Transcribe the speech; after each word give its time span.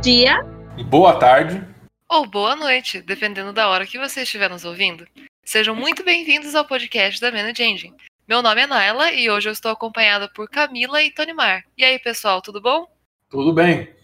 dia, 0.00 0.42
boa 0.88 1.18
tarde 1.18 1.62
ou 2.08 2.26
boa 2.26 2.56
noite, 2.56 3.02
dependendo 3.02 3.52
da 3.52 3.68
hora 3.68 3.86
que 3.86 3.98
você 3.98 4.22
estiver 4.22 4.48
nos 4.48 4.64
ouvindo. 4.64 5.06
Sejam 5.44 5.76
muito 5.76 6.02
bem-vindos 6.02 6.54
ao 6.54 6.64
podcast 6.64 7.20
da 7.20 7.30
Manage 7.30 7.62
Engine. 7.62 7.94
Meu 8.26 8.40
nome 8.40 8.62
é 8.62 8.66
Naila 8.66 9.12
e 9.12 9.28
hoje 9.28 9.50
eu 9.50 9.52
estou 9.52 9.70
acompanhada 9.70 10.26
por 10.34 10.48
Camila 10.48 11.02
e 11.02 11.12
Tony 11.12 11.34
Mar. 11.34 11.64
E 11.76 11.84
aí, 11.84 11.98
pessoal, 11.98 12.40
tudo 12.40 12.62
bom? 12.62 12.86
Tudo 13.28 13.52
bem. 13.52 13.94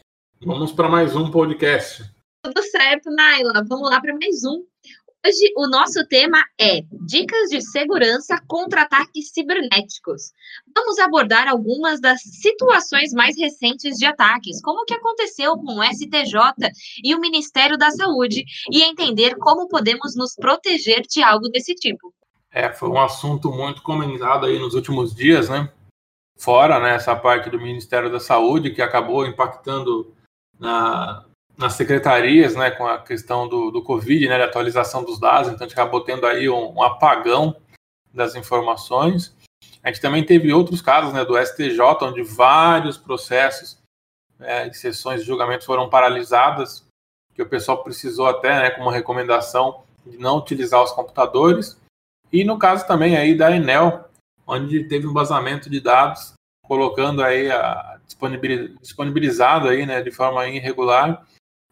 Vamos 0.45 0.70
para 0.70 0.86
mais 0.86 1.16
um 1.16 1.30
podcast. 1.30 2.04
Tudo 2.42 2.62
certo, 2.62 3.10
Naila. 3.10 3.64
Vamos 3.66 3.88
lá 3.88 3.98
para 3.98 4.12
mais 4.12 4.44
um. 4.44 4.66
Hoje 5.24 5.52
o 5.56 5.68
nosso 5.68 6.06
tema 6.06 6.38
é 6.60 6.82
Dicas 7.06 7.48
de 7.50 7.60
segurança 7.60 8.41
contra 8.46 8.82
ataques 8.82 9.30
cibernéticos. 9.32 10.32
Vamos 10.74 10.98
abordar 10.98 11.48
algumas 11.48 12.00
das 12.00 12.20
situações 12.22 13.12
mais 13.12 13.36
recentes 13.36 13.96
de 13.96 14.06
ataques, 14.06 14.60
como 14.62 14.82
o 14.82 14.84
que 14.84 14.94
aconteceu 14.94 15.56
com 15.56 15.80
o 15.80 15.84
STJ 15.84 16.70
e 17.02 17.14
o 17.14 17.20
Ministério 17.20 17.77
da 17.77 17.91
Saúde, 17.91 18.44
e 18.70 18.82
entender 18.82 19.36
como 19.36 19.68
podemos 19.68 20.14
nos 20.14 20.34
proteger 20.36 21.02
de 21.02 21.22
algo 21.22 21.48
desse 21.48 21.74
tipo. 21.74 22.14
É, 22.52 22.72
foi 22.72 22.88
um 22.88 23.00
assunto 23.00 23.50
muito 23.50 23.83
comentado 23.83 24.46
aí 24.46 24.58
nos 24.58 24.74
últimos 24.74 25.14
dias, 25.14 25.48
né? 25.48 25.70
Fora 26.38 26.78
né, 26.78 26.94
essa 26.94 27.16
parte 27.16 27.50
do 27.50 27.60
Ministério 27.60 28.10
da 28.10 28.20
Saúde, 28.20 28.70
que 28.70 28.80
acabou 28.80 29.27
impactando 29.27 30.14
na, 30.58 31.24
nas 31.56 31.74
secretarias, 31.74 32.55
né, 32.55 32.70
com 32.70 32.87
a 32.87 32.98
questão 32.98 33.48
do, 33.48 33.70
do 33.70 33.83
Covid, 33.83 34.28
né, 34.28 34.38
da 34.38 34.45
atualização 34.45 35.02
dos 35.02 35.19
dados, 35.19 35.51
então 35.51 35.64
a 35.64 35.69
gente 35.69 35.78
acabou 35.78 36.02
tendo 36.02 36.27
aí 36.27 36.48
um, 36.48 36.74
um 36.74 36.83
apagão 36.83 37.56
das 38.12 38.34
informações. 38.34 39.34
A 39.83 39.89
gente 39.89 40.00
também 40.00 40.25
teve 40.25 40.53
outros 40.53 40.83
casos, 40.83 41.12
né, 41.12 41.25
do 41.25 41.39
STJ, 41.39 41.80
onde 42.03 42.22
vários 42.22 42.98
processos 42.98 43.78
é, 44.41 44.69
de 44.69 44.77
sessões 44.77 45.20
de 45.20 45.27
julgamento 45.27 45.64
foram 45.64 45.89
paralisadas, 45.89 46.86
que 47.34 47.42
o 47.42 47.48
pessoal 47.48 47.83
precisou 47.83 48.27
até, 48.27 48.62
né, 48.62 48.70
como 48.70 48.91
recomendação, 48.91 49.83
de 50.05 50.19
não 50.19 50.39
utilizar 50.39 50.83
os 50.83 50.92
computadores. 50.92 51.80
E 52.33 52.45
no 52.45 52.58
caso 52.58 52.86
também 52.86 53.17
aí 53.17 53.34
da 53.34 53.50
Enel, 53.50 54.08
onde 54.47 54.84
teve 54.84 55.06
um 55.06 55.12
vazamento 55.12 55.70
de 55.70 55.80
dados, 55.80 56.34
colocando 56.64 57.23
aí 57.23 57.50
a 57.50 57.98
disponibilizado 58.80 59.69
aí, 59.69 59.86
né, 59.86 60.02
de 60.02 60.11
forma 60.11 60.47
irregular 60.48 61.25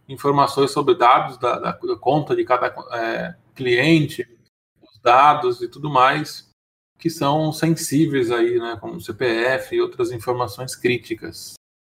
informações 0.09 0.71
sobre 0.71 0.95
dados 0.95 1.39
da, 1.39 1.59
da 1.59 1.73
conta 2.01 2.37
de 2.37 2.45
cada 2.45 2.67
é, 2.93 3.35
cliente, 3.55 4.29
os 4.83 5.01
dados 5.01 5.63
e 5.63 5.69
tudo 5.69 5.91
mais 5.91 6.53
que 6.99 7.11
são 7.11 7.53
sensíveis 7.53 8.31
aí, 8.31 8.59
né, 8.59 8.79
como 8.81 9.01
CPF 9.01 9.75
e 9.75 9.81
outras 9.81 10.11
informações 10.11 10.75
críticas. 10.75 11.53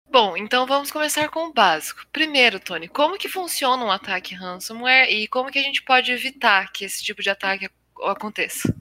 Bom, 0.10 0.38
então 0.38 0.66
vamos 0.66 0.92
começar 0.92 1.30
com 1.30 1.50
o 1.50 1.54
básico. 1.54 2.02
Primeiro, 2.12 2.60
Tony, 2.60 2.88
como 2.88 3.18
que 3.18 3.30
funciona 3.30 3.84
um 3.84 3.92
ataque 3.92 4.34
ransomware 4.34 5.08
e 5.12 5.28
como 5.28 5.52
que 5.52 5.60
a 5.60 5.62
gente 5.62 5.84
pode 5.84 6.12
evitar 6.12 6.72
que 6.72 6.86
esse 6.86 7.04
tipo 7.04 7.22
de 7.22 7.30
ataque 7.30 7.70
aconteça? 8.04 8.74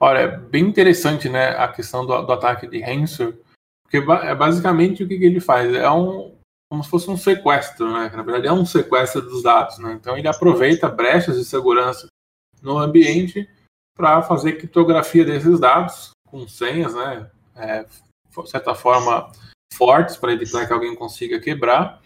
Olha, 0.00 0.18
é 0.18 0.36
bem 0.36 0.64
interessante, 0.64 1.28
né, 1.28 1.50
a 1.50 1.68
questão 1.68 2.04
do, 2.04 2.22
do 2.22 2.32
ataque 2.32 2.66
de 2.66 2.80
ransomware, 2.80 3.38
porque 3.84 3.98
é 3.98 4.34
basicamente 4.34 5.04
o 5.04 5.08
que, 5.08 5.16
que 5.16 5.26
ele 5.26 5.40
faz 5.40 5.72
é 5.72 5.88
um 5.88 6.35
como 6.70 6.82
se 6.82 6.90
fosse 6.90 7.10
um 7.10 7.16
sequestro, 7.16 7.92
né? 7.92 8.10
Na 8.14 8.22
verdade, 8.22 8.48
é 8.48 8.52
um 8.52 8.66
sequestro 8.66 9.22
dos 9.22 9.42
dados, 9.42 9.78
né? 9.78 9.92
Então, 9.92 10.16
ele 10.16 10.28
aproveita 10.28 10.88
brechas 10.88 11.36
de 11.38 11.44
segurança 11.44 12.06
no 12.60 12.78
ambiente 12.78 13.48
para 13.96 14.22
fazer 14.22 14.54
criptografia 14.54 15.24
desses 15.24 15.60
dados 15.60 16.10
com 16.28 16.46
senhas, 16.48 16.94
né? 16.94 17.30
É, 17.54 17.84
de 17.84 18.50
certa 18.50 18.74
forma, 18.74 19.30
fortes 19.72 20.16
para 20.16 20.32
evitar 20.32 20.66
que 20.66 20.72
alguém 20.72 20.94
consiga 20.94 21.40
quebrar 21.40 22.02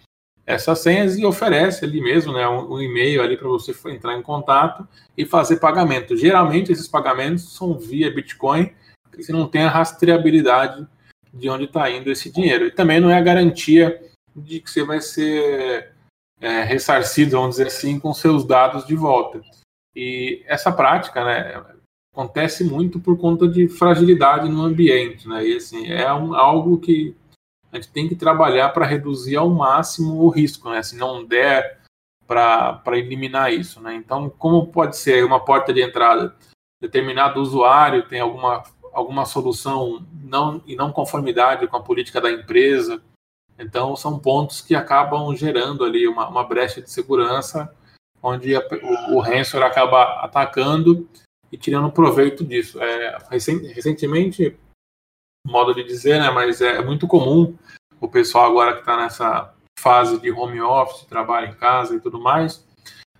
essas 0.46 0.80
senhas 0.80 1.16
e 1.16 1.24
oferece 1.24 1.84
ali 1.84 2.00
mesmo, 2.00 2.32
né? 2.32 2.46
Um, 2.46 2.74
um 2.74 2.82
e-mail 2.82 3.22
ali 3.22 3.36
para 3.36 3.48
você 3.48 3.74
entrar 3.86 4.16
em 4.16 4.22
contato 4.22 4.86
e 5.16 5.24
fazer 5.24 5.56
pagamento. 5.56 6.16
Geralmente, 6.16 6.70
esses 6.70 6.88
pagamentos 6.88 7.54
são 7.54 7.78
via 7.78 8.12
Bitcoin, 8.12 8.72
porque 9.04 9.22
você 9.22 9.32
não 9.32 9.46
tem 9.46 9.62
a 9.62 9.70
rastreabilidade 9.70 10.86
de 11.32 11.48
onde 11.48 11.64
está 11.64 11.90
indo 11.90 12.10
esse 12.10 12.30
dinheiro. 12.30 12.66
E 12.66 12.70
também 12.70 13.00
não 13.00 13.10
é 13.10 13.16
a 13.16 13.22
garantia 13.22 14.09
de 14.34 14.60
que 14.60 14.70
você 14.70 14.84
vai 14.84 15.00
ser 15.00 15.92
é, 16.40 16.62
ressarcido, 16.62 17.32
vamos 17.32 17.56
dizer 17.56 17.68
assim, 17.68 17.98
com 18.00 18.12
seus 18.14 18.44
dados 18.44 18.86
de 18.86 18.94
volta. 18.94 19.40
E 19.94 20.42
essa 20.46 20.72
prática, 20.72 21.24
né, 21.24 21.62
acontece 22.12 22.64
muito 22.64 22.98
por 23.00 23.18
conta 23.18 23.46
de 23.48 23.68
fragilidade 23.68 24.48
no 24.48 24.62
ambiente, 24.62 25.28
né? 25.28 25.46
E 25.46 25.56
assim, 25.56 25.86
é 25.88 26.12
um, 26.12 26.34
algo 26.34 26.78
que 26.78 27.16
a 27.72 27.76
gente 27.76 27.90
tem 27.90 28.08
que 28.08 28.16
trabalhar 28.16 28.70
para 28.70 28.86
reduzir 28.86 29.36
ao 29.36 29.48
máximo 29.48 30.22
o 30.22 30.28
risco, 30.28 30.70
né? 30.70 30.82
Se 30.82 30.96
não 30.96 31.24
der 31.24 31.80
para 32.26 32.98
eliminar 32.98 33.52
isso, 33.52 33.80
né? 33.80 33.94
Então, 33.94 34.30
como 34.30 34.68
pode 34.68 34.96
ser 34.96 35.24
uma 35.24 35.44
porta 35.44 35.72
de 35.72 35.82
entrada? 35.82 36.34
Determinado 36.80 37.40
usuário 37.40 38.08
tem 38.08 38.20
alguma, 38.20 38.62
alguma 38.92 39.24
solução 39.24 40.04
não, 40.12 40.62
e 40.66 40.76
não 40.76 40.92
conformidade 40.92 41.66
com 41.66 41.76
a 41.76 41.82
política 41.82 42.20
da 42.20 42.30
empresa, 42.30 43.02
então, 43.60 43.94
são 43.94 44.18
pontos 44.18 44.62
que 44.62 44.74
acabam 44.74 45.34
gerando 45.36 45.84
ali 45.84 46.08
uma, 46.08 46.28
uma 46.28 46.44
brecha 46.44 46.80
de 46.80 46.90
segurança, 46.90 47.72
onde 48.22 48.56
a, 48.56 48.60
o, 49.10 49.18
o 49.18 49.20
acaba 49.20 50.24
atacando 50.24 51.06
e 51.52 51.58
tirando 51.58 51.92
proveito 51.92 52.42
disso. 52.42 52.82
É, 52.82 53.18
recentemente, 53.30 54.56
modo 55.46 55.74
de 55.74 55.84
dizer, 55.84 56.18
né, 56.20 56.30
mas 56.30 56.60
é, 56.60 56.76
é 56.76 56.82
muito 56.82 57.06
comum 57.06 57.54
o 58.00 58.08
pessoal 58.08 58.46
agora 58.46 58.72
que 58.72 58.80
está 58.80 58.96
nessa 58.96 59.54
fase 59.78 60.18
de 60.18 60.30
home 60.30 60.60
office, 60.60 61.04
trabalho 61.04 61.48
em 61.48 61.54
casa 61.54 61.94
e 61.94 62.00
tudo 62.00 62.18
mais, 62.18 62.66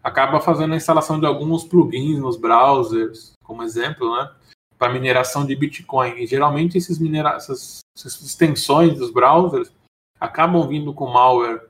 acaba 0.03 0.41
fazendo 0.41 0.72
a 0.72 0.77
instalação 0.77 1.21
de 1.21 1.27
alguns 1.27 1.65
plugins 1.65 2.19
nos 2.19 2.37
browsers, 2.37 3.33
como 3.45 3.62
exemplo, 3.62 4.17
né, 4.17 4.31
para 4.78 4.93
mineração 4.93 5.45
de 5.45 5.55
Bitcoin. 5.55 6.15
E 6.17 6.27
geralmente 6.27 6.78
esses 6.78 6.99
minera 6.99 7.34
essas, 7.34 7.81
essas 7.95 8.22
extensões 8.22 8.97
dos 8.97 9.11
browsers 9.11 9.71
acabam 10.21 10.69
vindo 10.69 10.93
com 10.93 11.07
malware 11.07 11.63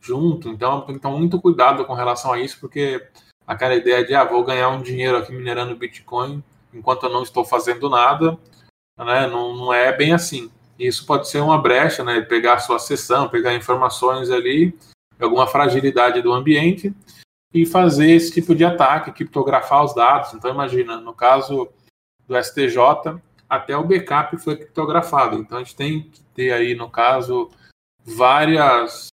junto, 0.00 0.48
então 0.48 0.80
tem 0.82 0.96
que 0.96 1.00
tomar 1.00 1.16
muito 1.16 1.40
cuidado 1.40 1.84
com 1.84 1.94
relação 1.94 2.32
a 2.32 2.40
isso, 2.40 2.58
porque 2.60 3.06
aquela 3.46 3.74
ideia 3.74 4.04
de, 4.04 4.14
ah, 4.14 4.24
vou 4.24 4.44
ganhar 4.44 4.68
um 4.70 4.82
dinheiro 4.82 5.16
aqui 5.16 5.32
minerando 5.32 5.76
Bitcoin 5.76 6.42
enquanto 6.74 7.04
eu 7.04 7.10
não 7.10 7.22
estou 7.22 7.44
fazendo 7.44 7.88
nada, 7.88 8.36
né, 8.98 9.26
não, 9.26 9.54
não 9.54 9.72
é 9.72 9.94
bem 9.96 10.12
assim. 10.12 10.50
Isso 10.78 11.06
pode 11.06 11.28
ser 11.28 11.40
uma 11.40 11.58
brecha, 11.60 12.02
né, 12.02 12.20
pegar 12.22 12.54
a 12.54 12.58
sua 12.58 12.78
sessão, 12.78 13.28
pegar 13.28 13.54
informações 13.54 14.30
ali, 14.30 14.76
alguma 15.20 15.46
fragilidade 15.46 16.20
do 16.22 16.32
ambiente 16.32 16.92
e 17.52 17.66
fazer 17.66 18.10
esse 18.10 18.32
tipo 18.32 18.54
de 18.54 18.64
ataque, 18.64 19.12
criptografar 19.12 19.84
os 19.84 19.94
dados. 19.94 20.32
Então, 20.32 20.50
imagina, 20.50 20.96
no 20.96 21.12
caso 21.12 21.68
do 22.26 22.42
STJ, 22.42 23.20
até 23.48 23.76
o 23.76 23.84
backup 23.84 24.36
foi 24.38 24.56
criptografado. 24.56 25.36
Então, 25.36 25.58
a 25.58 25.62
gente 25.62 25.76
tem 25.76 26.02
que 26.02 26.22
ter 26.34 26.52
aí, 26.52 26.74
no 26.74 26.88
caso, 26.88 27.50
várias 28.04 29.08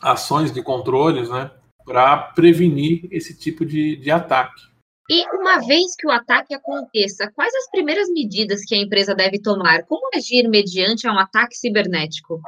ações 0.00 0.52
de 0.52 0.62
controles 0.62 1.28
né, 1.30 1.50
para 1.84 2.16
prevenir 2.16 3.08
esse 3.10 3.36
tipo 3.36 3.64
de, 3.64 3.96
de 3.96 4.10
ataque. 4.10 4.62
E 5.10 5.22
uma 5.36 5.58
vez 5.60 5.94
que 5.96 6.06
o 6.06 6.10
ataque 6.10 6.54
aconteça, 6.54 7.30
quais 7.32 7.54
as 7.54 7.70
primeiras 7.70 8.08
medidas 8.08 8.64
que 8.64 8.74
a 8.74 8.78
empresa 8.78 9.14
deve 9.14 9.38
tomar? 9.38 9.84
Como 9.84 10.08
agir 10.14 10.48
mediante 10.48 11.06
um 11.06 11.18
ataque 11.18 11.54
cibernético? 11.54 12.40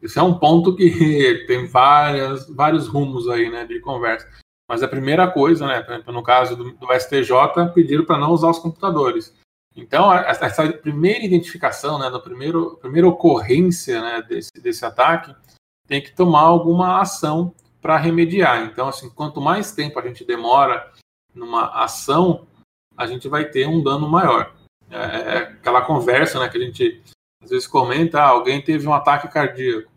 Esse 0.00 0.18
é 0.18 0.22
um 0.22 0.38
ponto 0.38 0.74
que 0.74 1.44
tem 1.46 1.66
várias, 1.66 2.48
vários 2.48 2.88
rumos 2.88 3.28
aí, 3.28 3.50
né, 3.50 3.66
de 3.66 3.80
conversa. 3.80 4.26
Mas 4.70 4.82
a 4.82 4.88
primeira 4.88 5.30
coisa, 5.30 5.66
né, 5.66 5.82
por 5.82 5.92
exemplo, 5.92 6.12
no 6.12 6.22
caso 6.22 6.56
do, 6.56 6.72
do 6.72 6.92
STJ, 6.92 7.72
pediram 7.74 8.04
para 8.04 8.18
não 8.18 8.32
usar 8.32 8.48
os 8.48 8.58
computadores. 8.58 9.34
Então, 9.78 10.12
essa 10.12 10.72
primeira 10.72 11.24
identificação, 11.24 12.00
né, 12.00 12.08
no 12.08 12.20
primeiro, 12.20 12.76
primeira 12.78 13.06
ocorrência 13.06 14.02
né, 14.02 14.22
desse, 14.22 14.50
desse 14.60 14.84
ataque, 14.84 15.32
tem 15.86 16.02
que 16.02 16.12
tomar 16.12 16.40
alguma 16.40 17.00
ação 17.00 17.54
para 17.80 17.96
remediar. 17.96 18.64
Então, 18.64 18.88
assim, 18.88 19.08
quanto 19.08 19.40
mais 19.40 19.70
tempo 19.70 19.96
a 19.98 20.02
gente 20.02 20.24
demora 20.24 20.92
numa 21.32 21.68
ação, 21.80 22.46
a 22.96 23.06
gente 23.06 23.28
vai 23.28 23.44
ter 23.44 23.68
um 23.68 23.80
dano 23.80 24.08
maior. 24.08 24.52
É, 24.90 24.96
é 24.96 25.38
aquela 25.38 25.82
conversa 25.82 26.40
né, 26.40 26.48
que 26.48 26.58
a 26.58 26.60
gente 26.60 27.00
às 27.40 27.50
vezes 27.50 27.68
comenta, 27.68 28.20
ah, 28.20 28.26
alguém 28.26 28.60
teve 28.60 28.86
um 28.88 28.92
ataque 28.92 29.28
cardíaco. 29.28 29.90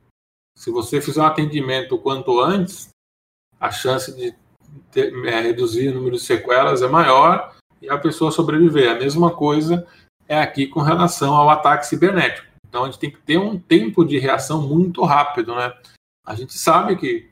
Se 0.55 0.69
você 0.69 1.01
fizer 1.01 1.21
um 1.21 1.25
atendimento 1.25 1.97
quanto 1.97 2.39
antes, 2.39 2.89
a 3.59 3.71
chance 3.71 4.15
de 4.15 4.35
ter, 4.91 5.11
é, 5.25 5.41
reduzir 5.41 5.89
o 5.89 5.95
número 5.95 6.17
de 6.17 6.21
sequelas 6.21 6.83
é 6.83 6.87
maior 6.87 7.59
e 7.81 7.89
a 7.89 7.97
pessoa 7.97 8.31
sobreviver. 8.31 8.91
A 8.91 8.99
mesma 8.99 9.31
coisa 9.31 9.87
é 10.27 10.39
aqui 10.39 10.67
com 10.67 10.81
relação 10.81 11.33
ao 11.35 11.49
ataque 11.49 11.87
cibernético. 11.87 12.47
Então 12.67 12.83
a 12.83 12.85
gente 12.85 12.99
tem 12.99 13.11
que 13.11 13.21
ter 13.21 13.37
um 13.37 13.59
tempo 13.59 14.05
de 14.05 14.17
reação 14.17 14.61
muito 14.61 15.03
rápido, 15.03 15.55
né? 15.55 15.73
A 16.25 16.35
gente 16.35 16.57
sabe 16.57 16.95
que 16.95 17.29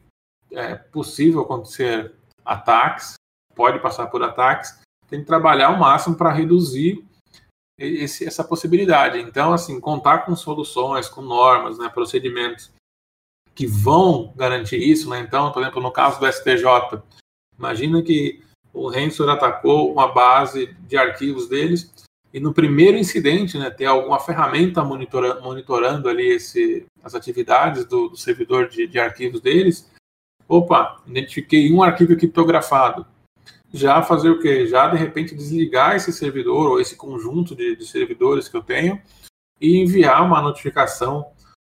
é 0.51 0.75
possível 0.75 1.41
acontecer 1.41 2.13
ataques, 2.43 3.13
pode 3.55 3.79
passar 3.79 4.07
por 4.07 4.23
ataques, 4.23 4.81
tem 5.07 5.21
que 5.21 5.25
trabalhar 5.25 5.67
ao 5.67 5.77
máximo 5.77 6.15
para 6.15 6.31
reduzir 6.31 7.05
esse, 7.77 8.25
essa 8.25 8.43
possibilidade. 8.43 9.19
Então, 9.19 9.53
assim, 9.53 9.79
contar 9.79 10.19
com 10.19 10.35
soluções, 10.35 11.07
com 11.07 11.21
normas, 11.21 11.77
né, 11.77 11.87
procedimentos 11.87 12.71
que 13.55 13.65
vão 13.65 14.33
garantir 14.35 14.77
isso, 14.77 15.09
né? 15.09 15.19
Então, 15.19 15.51
por 15.51 15.61
exemplo, 15.61 15.81
no 15.81 15.91
caso 15.91 16.19
do 16.19 16.31
STJ, 16.31 17.01
imagina 17.57 18.01
que 18.01 18.43
o 18.73 18.87
Rensor 18.87 19.29
atacou 19.29 19.91
uma 19.91 20.07
base 20.07 20.75
de 20.87 20.97
arquivos 20.97 21.47
deles 21.47 21.91
e 22.31 22.39
no 22.39 22.53
primeiro 22.53 22.97
incidente, 22.97 23.57
né, 23.57 23.71
tem 23.71 23.87
alguma 23.87 24.19
ferramenta 24.19 24.83
monitorando, 24.83 25.41
monitorando 25.41 26.07
ali 26.07 26.27
esse, 26.27 26.85
as 27.03 27.15
atividades 27.15 27.85
do, 27.85 28.09
do 28.09 28.17
servidor 28.17 28.69
de, 28.69 28.85
de, 28.85 28.99
arquivos 28.99 29.41
deles. 29.41 29.89
Opa, 30.47 31.01
identifiquei 31.07 31.71
um 31.73 31.81
arquivo 31.81 32.15
criptografado. 32.15 33.05
Já 33.73 34.01
fazer 34.01 34.29
o 34.29 34.39
quê? 34.39 34.67
Já 34.67 34.87
de 34.87 34.97
repente 34.97 35.35
desligar 35.35 35.95
esse 35.95 36.13
servidor 36.13 36.69
ou 36.69 36.79
esse 36.79 36.95
conjunto 36.95 37.55
de, 37.55 37.75
de 37.75 37.85
servidores 37.85 38.47
que 38.47 38.57
eu 38.57 38.63
tenho 38.63 39.01
e 39.59 39.77
enviar 39.77 40.23
uma 40.23 40.41
notificação 40.41 41.25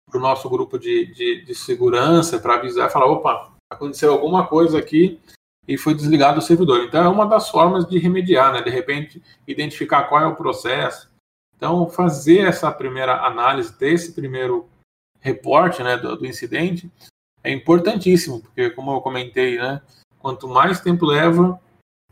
para 0.08 0.18
o 0.18 0.22
nosso 0.22 0.48
grupo 0.48 0.78
de, 0.78 1.44
de 1.44 1.54
segurança 1.54 2.38
para 2.38 2.54
avisar, 2.54 2.90
falar, 2.90 3.06
opa, 3.06 3.52
aconteceu 3.70 4.12
alguma 4.12 4.46
coisa 4.46 4.78
aqui 4.78 5.20
e 5.66 5.78
foi 5.78 5.94
desligado 5.94 6.38
o 6.38 6.42
servidor. 6.42 6.84
Então 6.84 7.04
é 7.04 7.08
uma 7.08 7.26
das 7.26 7.48
formas 7.48 7.86
de 7.86 7.98
remediar, 7.98 8.52
né? 8.52 8.62
De 8.62 8.70
repente 8.70 9.22
identificar 9.46 10.04
qual 10.04 10.22
é 10.22 10.26
o 10.26 10.36
processo. 10.36 11.10
Então 11.56 11.88
fazer 11.88 12.40
essa 12.40 12.70
primeira 12.70 13.24
análise, 13.24 13.72
ter 13.72 13.92
esse 13.92 14.12
primeiro 14.12 14.68
reporte, 15.20 15.82
né, 15.82 15.96
do, 15.96 16.16
do 16.16 16.26
incidente 16.26 16.90
é 17.42 17.50
importantíssimo, 17.50 18.40
porque 18.40 18.70
como 18.70 18.92
eu 18.92 19.00
comentei, 19.00 19.58
né, 19.58 19.80
quanto 20.18 20.48
mais 20.48 20.80
tempo 20.80 21.04
leva, 21.04 21.60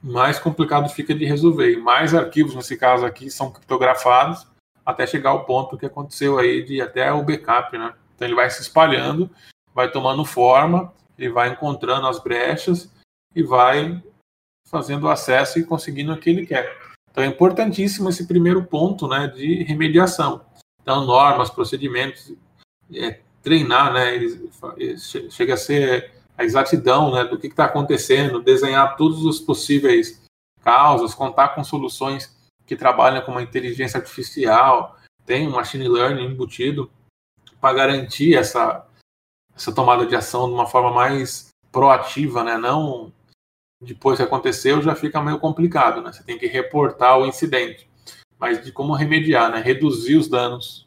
mais 0.02 0.38
complicado 0.38 0.88
fica 0.90 1.14
de 1.14 1.24
resolver. 1.24 1.72
E 1.72 1.76
mais 1.76 2.14
arquivos 2.14 2.54
nesse 2.54 2.76
caso 2.76 3.04
aqui 3.06 3.30
são 3.30 3.50
criptografados 3.50 4.46
até 4.84 5.06
chegar 5.06 5.30
ao 5.30 5.44
ponto 5.44 5.78
que 5.78 5.86
aconteceu 5.86 6.38
aí 6.38 6.62
de 6.64 6.80
até 6.80 7.12
o 7.12 7.22
backup, 7.22 7.76
né? 7.78 7.94
Então 8.14 8.26
ele 8.26 8.34
vai 8.34 8.50
se 8.50 8.62
espalhando, 8.62 9.30
vai 9.74 9.90
tomando 9.90 10.24
forma, 10.24 10.92
ele 11.18 11.30
vai 11.30 11.50
encontrando 11.50 12.06
as 12.06 12.18
brechas 12.18 12.90
e 13.34 13.42
vai 13.42 14.02
fazendo 14.68 15.08
acesso 15.08 15.58
e 15.58 15.64
conseguindo 15.64 16.12
o 16.12 16.18
que 16.18 16.30
ele 16.30 16.46
quer. 16.46 16.76
Então 17.10 17.22
é 17.22 17.26
importantíssimo 17.26 18.08
esse 18.08 18.26
primeiro 18.26 18.64
ponto 18.64 19.06
né, 19.06 19.26
de 19.28 19.62
remediação. 19.64 20.40
Então, 20.80 21.04
normas, 21.04 21.50
procedimentos, 21.50 22.32
é, 22.92 23.20
treinar, 23.42 23.92
né, 23.92 24.18
chega 25.30 25.54
a 25.54 25.58
ser 25.58 26.10
a 26.36 26.44
exatidão 26.44 27.12
né, 27.12 27.24
do 27.24 27.38
que 27.38 27.46
está 27.46 27.66
acontecendo, 27.66 28.42
desenhar 28.42 28.96
todos 28.96 29.24
os 29.24 29.38
possíveis 29.40 30.22
causas, 30.62 31.14
contar 31.14 31.50
com 31.50 31.62
soluções 31.62 32.34
que 32.66 32.74
trabalham 32.74 33.22
com 33.22 33.32
uma 33.32 33.42
inteligência 33.42 33.98
artificial, 33.98 34.96
tem 35.26 35.46
um 35.46 35.52
machine 35.52 35.86
learning 35.86 36.26
embutido 36.26 36.90
para 37.60 37.74
garantir 37.74 38.34
essa, 38.34 38.86
essa 39.54 39.72
tomada 39.72 40.06
de 40.06 40.16
ação 40.16 40.48
de 40.48 40.54
uma 40.54 40.66
forma 40.66 40.90
mais 40.90 41.48
proativa, 41.70 42.42
né, 42.42 42.56
não 42.56 43.12
depois 43.82 44.18
que 44.18 44.22
aconteceu, 44.22 44.80
já 44.80 44.94
fica 44.94 45.20
meio 45.20 45.38
complicado, 45.38 46.00
né? 46.00 46.12
Você 46.12 46.22
tem 46.22 46.38
que 46.38 46.46
reportar 46.46 47.18
o 47.18 47.26
incidente, 47.26 47.88
mas 48.38 48.64
de 48.64 48.70
como 48.70 48.94
remediar, 48.94 49.50
né? 49.50 49.60
Reduzir 49.60 50.16
os 50.16 50.28
danos. 50.28 50.86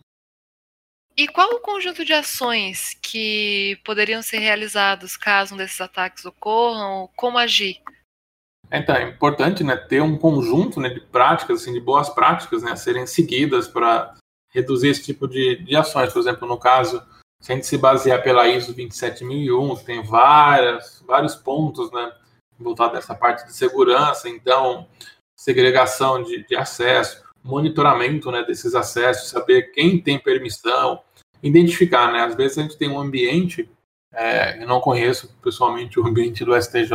E 1.18 1.28
qual 1.28 1.50
o 1.52 1.60
conjunto 1.60 2.04
de 2.04 2.14
ações 2.14 2.98
que 3.02 3.80
poderiam 3.86 4.22
ser 4.22 4.40
realizados 4.40 5.16
caso 5.16 5.54
um 5.54 5.58
desses 5.58 5.80
ataques 5.80 6.26
ocorram? 6.26 7.10
Como 7.16 7.38
agir? 7.38 7.82
Então, 8.72 8.96
é 8.96 9.04
importante 9.04 9.64
né, 9.64 9.78
ter 9.78 10.02
um 10.02 10.18
conjunto 10.18 10.80
né, 10.82 10.90
de 10.90 11.00
práticas, 11.00 11.62
assim, 11.62 11.72
de 11.72 11.80
boas 11.80 12.10
práticas 12.10 12.64
né, 12.64 12.72
a 12.72 12.76
serem 12.76 13.08
seguidas 13.08 13.68
para 13.68 14.16
reduzir 14.50 14.90
esse 14.90 15.04
tipo 15.04 15.28
de, 15.28 15.58
de 15.64 15.76
ações. 15.76 16.12
Por 16.12 16.20
exemplo, 16.20 16.48
no 16.48 16.58
caso, 16.58 17.02
se 17.40 17.52
a 17.52 17.56
gente 17.56 17.68
se 17.68 17.78
basear 17.78 18.22
pela 18.24 18.48
ISO 18.48 18.74
27001, 18.74 19.76
tem 19.78 20.04
várias, 20.04 21.04
vários 21.08 21.36
pontos 21.36 21.92
né, 21.92 22.12
voltado 22.60 22.94
dessa 22.94 23.14
parte 23.14 23.46
de 23.46 23.54
segurança, 23.54 24.30
então 24.30 24.88
segregação 25.36 26.24
de, 26.24 26.46
de 26.46 26.56
acesso, 26.56 27.24
monitoramento 27.44 28.32
né, 28.32 28.44
desses 28.44 28.74
acessos, 28.74 29.30
saber 29.30 29.72
quem 29.74 30.00
tem 30.02 30.18
permissão, 30.18 31.02
identificar, 31.44 32.12
né? 32.12 32.22
Às 32.22 32.36
vezes 32.36 32.58
a 32.58 32.62
gente 32.62 32.78
tem 32.78 32.90
um 32.90 33.00
ambiente, 33.00 33.70
é, 34.12 34.62
eu 34.62 34.68
não 34.68 34.80
conheço 34.80 35.36
pessoalmente 35.44 36.00
o 36.00 36.08
ambiente 36.08 36.44
do 36.44 36.60
STJ, 36.60 36.92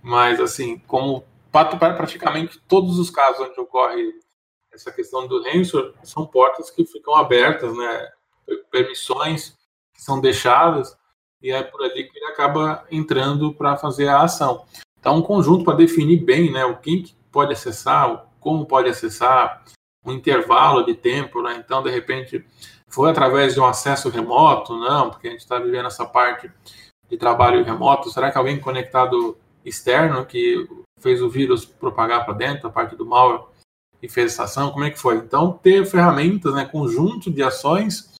mas 0.00 0.40
assim, 0.40 0.78
como 0.86 1.24
praticamente 1.50 2.60
todos 2.68 2.98
os 2.98 3.10
casos 3.10 3.48
onde 3.48 3.60
ocorre 3.60 4.14
essa 4.72 4.92
questão 4.92 5.26
do 5.26 5.42
ransom 5.42 5.92
são 6.02 6.26
portas 6.26 6.70
que 6.70 6.84
ficam 6.86 7.14
abertas, 7.14 7.76
né? 7.76 8.08
Permissões 8.70 9.56
que 9.92 10.02
são 10.02 10.20
deixadas 10.20 10.96
e 11.42 11.50
é 11.50 11.62
por 11.62 11.82
ali 11.82 12.04
que 12.04 12.18
ele 12.18 12.26
acaba 12.26 12.84
entrando 12.90 13.52
para 13.52 13.76
fazer 13.76 14.08
a 14.08 14.22
ação. 14.22 14.64
Então, 14.98 15.16
um 15.16 15.22
conjunto 15.22 15.64
para 15.64 15.76
definir 15.76 16.24
bem 16.24 16.50
né, 16.50 16.64
o 16.64 16.76
quem 16.76 17.04
pode 17.30 17.52
acessar, 17.52 18.26
como 18.40 18.66
pode 18.66 18.88
acessar, 18.88 19.64
um 20.04 20.12
intervalo 20.12 20.84
de 20.84 20.94
tempo. 20.94 21.42
Né? 21.42 21.62
Então, 21.64 21.82
de 21.82 21.90
repente, 21.90 22.44
foi 22.88 23.10
através 23.10 23.54
de 23.54 23.60
um 23.60 23.66
acesso 23.66 24.08
remoto? 24.08 24.76
Não, 24.76 25.10
porque 25.10 25.28
a 25.28 25.30
gente 25.30 25.40
está 25.40 25.58
vivendo 25.58 25.86
essa 25.86 26.06
parte 26.06 26.50
de 27.08 27.16
trabalho 27.16 27.64
remoto. 27.64 28.10
Será 28.10 28.30
que 28.30 28.38
alguém 28.38 28.58
conectado 28.58 29.36
externo 29.64 30.24
que 30.24 30.66
fez 31.00 31.20
o 31.20 31.28
vírus 31.28 31.64
propagar 31.64 32.24
para 32.24 32.34
dentro, 32.34 32.68
a 32.68 32.72
parte 32.72 32.96
do 32.96 33.06
malware, 33.06 33.44
e 34.02 34.08
fez 34.08 34.32
essa 34.32 34.44
ação? 34.44 34.70
Como 34.70 34.84
é 34.84 34.90
que 34.90 34.98
foi? 34.98 35.16
Então, 35.16 35.52
ter 35.52 35.84
ferramentas, 35.86 36.54
né, 36.54 36.64
conjunto 36.64 37.30
de 37.30 37.42
ações 37.42 38.15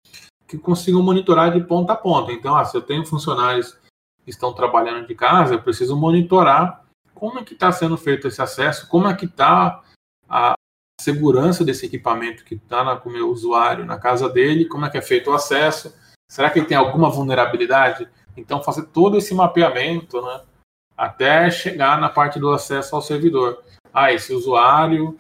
que 0.47 0.57
consigam 0.57 1.03
monitorar 1.03 1.53
de 1.53 1.61
ponta 1.61 1.93
a 1.93 1.97
ponta. 1.97 2.33
Então, 2.33 2.57
ah, 2.57 2.65
se 2.65 2.77
eu 2.77 2.83
tenho 2.83 3.05
funcionários 3.05 3.77
que 4.25 4.31
estão 4.31 4.53
trabalhando 4.53 5.07
de 5.07 5.15
casa, 5.15 5.55
eu 5.55 5.63
preciso 5.63 5.97
monitorar 5.97 6.85
como 7.15 7.39
é 7.39 7.45
que 7.45 7.55
está 7.55 7.73
sendo 7.73 7.97
feito 7.97 8.29
esse 8.29 8.41
acesso, 8.41 8.89
como 8.89 9.09
é 9.09 9.15
que 9.15 9.25
está 9.25 9.83
a 10.29 10.55
segurança 11.01 11.65
desse 11.65 11.87
equipamento 11.87 12.45
que 12.45 12.55
está 12.55 12.97
com 12.97 13.09
o 13.09 13.13
meu 13.13 13.31
usuário 13.31 13.85
na 13.85 13.99
casa 13.99 14.29
dele, 14.29 14.67
como 14.67 14.85
é 14.85 14.91
que 14.91 14.99
é 14.99 15.03
feito 15.03 15.31
o 15.31 15.35
acesso, 15.35 15.95
será 16.31 16.51
que 16.51 16.59
ele 16.59 16.67
tem 16.67 16.77
alguma 16.77 17.11
vulnerabilidade? 17.11 18.09
Então, 18.37 18.63
fazer 18.63 18.87
todo 18.89 19.17
esse 19.17 19.35
mapeamento, 19.35 20.21
né, 20.21 20.43
até 20.97 21.51
chegar 21.51 22.01
na 22.01 22.09
parte 22.09 22.39
do 22.39 22.51
acesso 22.51 22.95
ao 22.95 23.03
servidor. 23.03 23.63
Ah, 23.93 24.13
esse 24.13 24.35
usuário, 24.35 25.19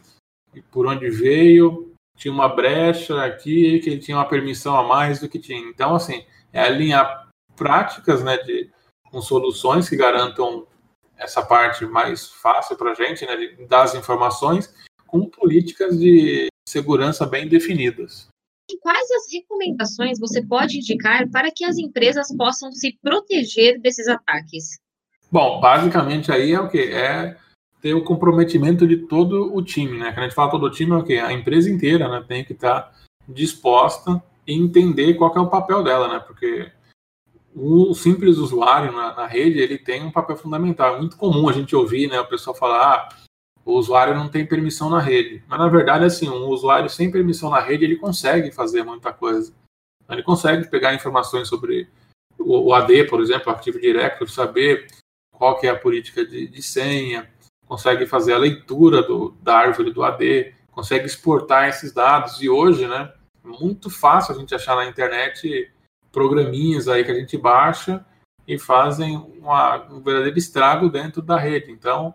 por 0.70 0.86
onde 0.86 1.08
veio, 1.08 1.94
tinha 2.16 2.32
uma 2.32 2.48
brecha 2.48 3.22
aqui 3.24 3.78
que 3.80 3.90
ele 3.90 4.00
tinha 4.00 4.16
uma 4.16 4.28
permissão 4.28 4.76
a 4.76 4.82
mais 4.82 5.20
do 5.20 5.28
que 5.28 5.38
tinha. 5.38 5.60
Então, 5.68 5.94
assim, 5.94 6.24
é 6.52 6.60
alinhar 6.60 7.28
práticas 7.54 8.24
né, 8.24 8.36
de, 8.38 8.70
com 9.10 9.20
soluções 9.20 9.88
que 9.88 9.96
garantam 9.96 10.66
essa 11.16 11.42
parte 11.42 11.84
mais 11.86 12.28
fácil 12.28 12.76
para 12.76 12.92
a 12.92 12.94
gente, 12.94 13.24
né, 13.24 13.36
de 13.36 13.66
dar 13.66 13.82
as 13.82 13.94
informações, 13.94 14.74
com 15.06 15.28
políticas 15.28 15.98
de 15.98 16.48
segurança 16.68 17.24
bem 17.26 17.48
definidas. 17.48 18.28
E 18.68 18.78
quais 18.78 19.08
as 19.12 19.32
recomendações 19.32 20.18
você 20.18 20.44
pode 20.44 20.78
indicar 20.78 21.28
para 21.30 21.50
que 21.52 21.64
as 21.64 21.78
empresas 21.78 22.34
possam 22.36 22.72
se 22.72 22.98
proteger 23.00 23.80
desses 23.80 24.08
ataques? 24.08 24.78
Bom, 25.30 25.60
basicamente 25.60 26.32
aí 26.32 26.52
é 26.52 26.60
o 26.60 26.68
que? 26.68 26.80
É 26.80 27.36
ter 27.86 27.94
o 27.94 28.02
comprometimento 28.02 28.84
de 28.84 28.96
todo 28.96 29.54
o 29.54 29.62
time, 29.62 29.96
né? 29.96 30.10
Quando 30.10 30.18
a 30.18 30.22
gente 30.22 30.34
fala 30.34 30.50
todo 30.50 30.66
o 30.66 30.70
time, 30.70 30.90
é 30.90 30.96
o 30.96 31.04
quê? 31.04 31.18
A 31.18 31.32
empresa 31.32 31.70
inteira, 31.70 32.08
né? 32.08 32.24
Tem 32.26 32.44
que 32.44 32.52
estar 32.52 32.92
disposta 33.28 34.20
e 34.44 34.54
entender 34.54 35.14
qual 35.14 35.32
é 35.36 35.38
o 35.38 35.48
papel 35.48 35.84
dela, 35.84 36.08
né? 36.08 36.18
Porque 36.18 36.68
o 37.54 37.94
simples 37.94 38.38
usuário 38.38 38.90
na, 38.90 39.14
na, 39.14 39.26
rede, 39.28 39.60
ele 39.60 39.78
tem 39.78 40.02
um 40.02 40.10
papel 40.10 40.36
fundamental. 40.36 40.96
É 40.96 40.98
muito 40.98 41.16
comum 41.16 41.48
a 41.48 41.52
gente 41.52 41.76
ouvir, 41.76 42.08
né? 42.08 42.18
O 42.18 42.26
pessoal 42.26 42.56
falar, 42.56 42.92
ah, 42.92 43.08
o 43.64 43.74
usuário 43.74 44.16
não 44.16 44.28
tem 44.28 44.44
permissão 44.44 44.90
na 44.90 44.98
rede. 44.98 45.44
Mas, 45.46 45.56
na 45.60 45.68
verdade, 45.68 46.04
assim, 46.04 46.28
um 46.28 46.48
usuário 46.48 46.90
sem 46.90 47.08
permissão 47.08 47.50
na 47.50 47.60
rede, 47.60 47.84
ele 47.84 47.94
consegue 47.94 48.50
fazer 48.50 48.82
muita 48.82 49.12
coisa. 49.12 49.54
Ele 50.10 50.24
consegue 50.24 50.68
pegar 50.68 50.92
informações 50.92 51.46
sobre 51.46 51.88
o, 52.36 52.74
AD, 52.74 53.04
por 53.04 53.20
exemplo, 53.20 53.52
Active 53.52 53.80
Directory, 53.80 54.28
saber 54.28 54.88
qual 55.30 55.56
que 55.60 55.68
é 55.68 55.70
a 55.70 55.78
política 55.78 56.26
de, 56.26 56.48
de 56.48 56.62
senha, 56.62 57.30
consegue 57.66 58.06
fazer 58.06 58.34
a 58.34 58.38
leitura 58.38 59.02
do, 59.02 59.36
da 59.42 59.56
árvore 59.56 59.92
do 59.92 60.02
AD, 60.02 60.54
consegue 60.70 61.06
exportar 61.06 61.68
esses 61.68 61.92
dados. 61.92 62.40
E 62.40 62.48
hoje, 62.48 62.86
né, 62.86 63.12
é 63.44 63.48
muito 63.48 63.90
fácil 63.90 64.34
a 64.34 64.38
gente 64.38 64.54
achar 64.54 64.76
na 64.76 64.86
internet 64.86 65.72
programinhas 66.12 66.88
aí 66.88 67.04
que 67.04 67.10
a 67.10 67.14
gente 67.14 67.36
baixa 67.36 68.04
e 68.46 68.58
fazem 68.58 69.16
uma, 69.38 69.84
um 69.90 70.00
verdadeiro 70.00 70.38
estrago 70.38 70.88
dentro 70.88 71.20
da 71.20 71.36
rede. 71.36 71.70
Então, 71.72 72.14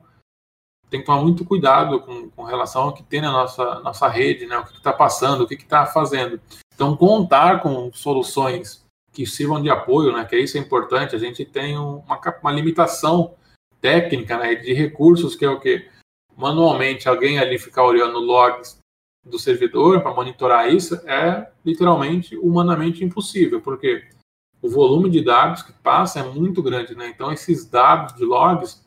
tem 0.89 1.00
que 1.00 1.05
tomar 1.05 1.22
muito 1.22 1.46
cuidado 1.46 2.01
com, 2.01 2.29
com 2.29 2.43
relação 2.43 2.84
ao 2.84 2.93
que 2.93 3.03
tem 3.03 3.22
na 3.22 3.31
nossa, 3.31 3.79
nossa 3.79 4.08
rede, 4.08 4.46
né, 4.46 4.58
o 4.58 4.65
que 4.65 4.77
está 4.77 4.91
passando, 4.91 5.41
o 5.41 5.48
que 5.48 5.55
está 5.55 5.86
fazendo. 5.86 6.39
Então, 6.74 6.96
contar 6.98 7.62
com 7.62 7.91
soluções 7.93 8.86
que 9.13 9.25
sirvam 9.25 9.62
de 9.62 9.70
apoio, 9.70 10.13
né, 10.13 10.25
que 10.25 10.38
isso 10.38 10.58
é 10.58 10.60
importante, 10.60 11.15
a 11.15 11.20
gente 11.20 11.46
tem 11.46 11.77
uma, 11.77 12.20
uma 12.41 12.51
limitação 12.51 13.36
técnica, 13.82 14.38
né, 14.38 14.56
de 14.56 14.74
recursos, 14.74 15.36
que 15.36 15.44
é 15.44 15.50
o 15.50 15.60
que 15.60 15.90
manualmente 16.38 17.10
alguém 17.10 17.40
ali 17.40 17.58
ficar 17.58 17.84
olhando 17.84 18.20
logs 18.20 18.80
do 19.26 19.38
servidor 19.38 20.02
para 20.02 20.14
monitorar 20.14 20.74
isso 20.74 20.96
é 21.08 21.52
literalmente 21.66 22.36
humanamente 22.38 23.04
impossível, 23.04 23.62
porque 23.62 24.08
o 24.62 24.70
volume 24.70 25.10
de 25.10 25.24
dados 25.24 25.64
que 25.64 25.74
passa 25.74 26.20
é 26.20 26.24
muito 26.24 26.62
grande, 26.62 26.96
né? 26.96 27.10
Então 27.10 27.32
esses 27.32 27.66
dados 27.66 28.16
de 28.16 28.24
logs 28.24 28.84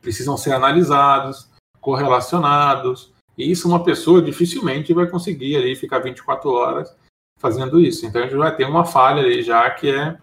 precisam 0.00 0.36
ser 0.36 0.52
analisados, 0.52 1.48
correlacionados, 1.80 3.12
e 3.36 3.50
isso 3.50 3.68
uma 3.68 3.84
pessoa 3.84 4.22
dificilmente 4.22 4.92
vai 4.92 5.08
conseguir 5.08 5.56
ali 5.56 5.76
ficar 5.76 6.00
24 6.00 6.50
horas 6.50 6.96
fazendo 7.38 7.80
isso. 7.80 8.04
Então 8.04 8.22
a 8.22 8.24
gente 8.24 8.36
vai 8.36 8.54
ter 8.54 8.64
uma 8.64 8.84
falha 8.84 9.22
ali 9.22 9.42
já 9.42 9.70
que 9.70 9.90
é 9.90 10.18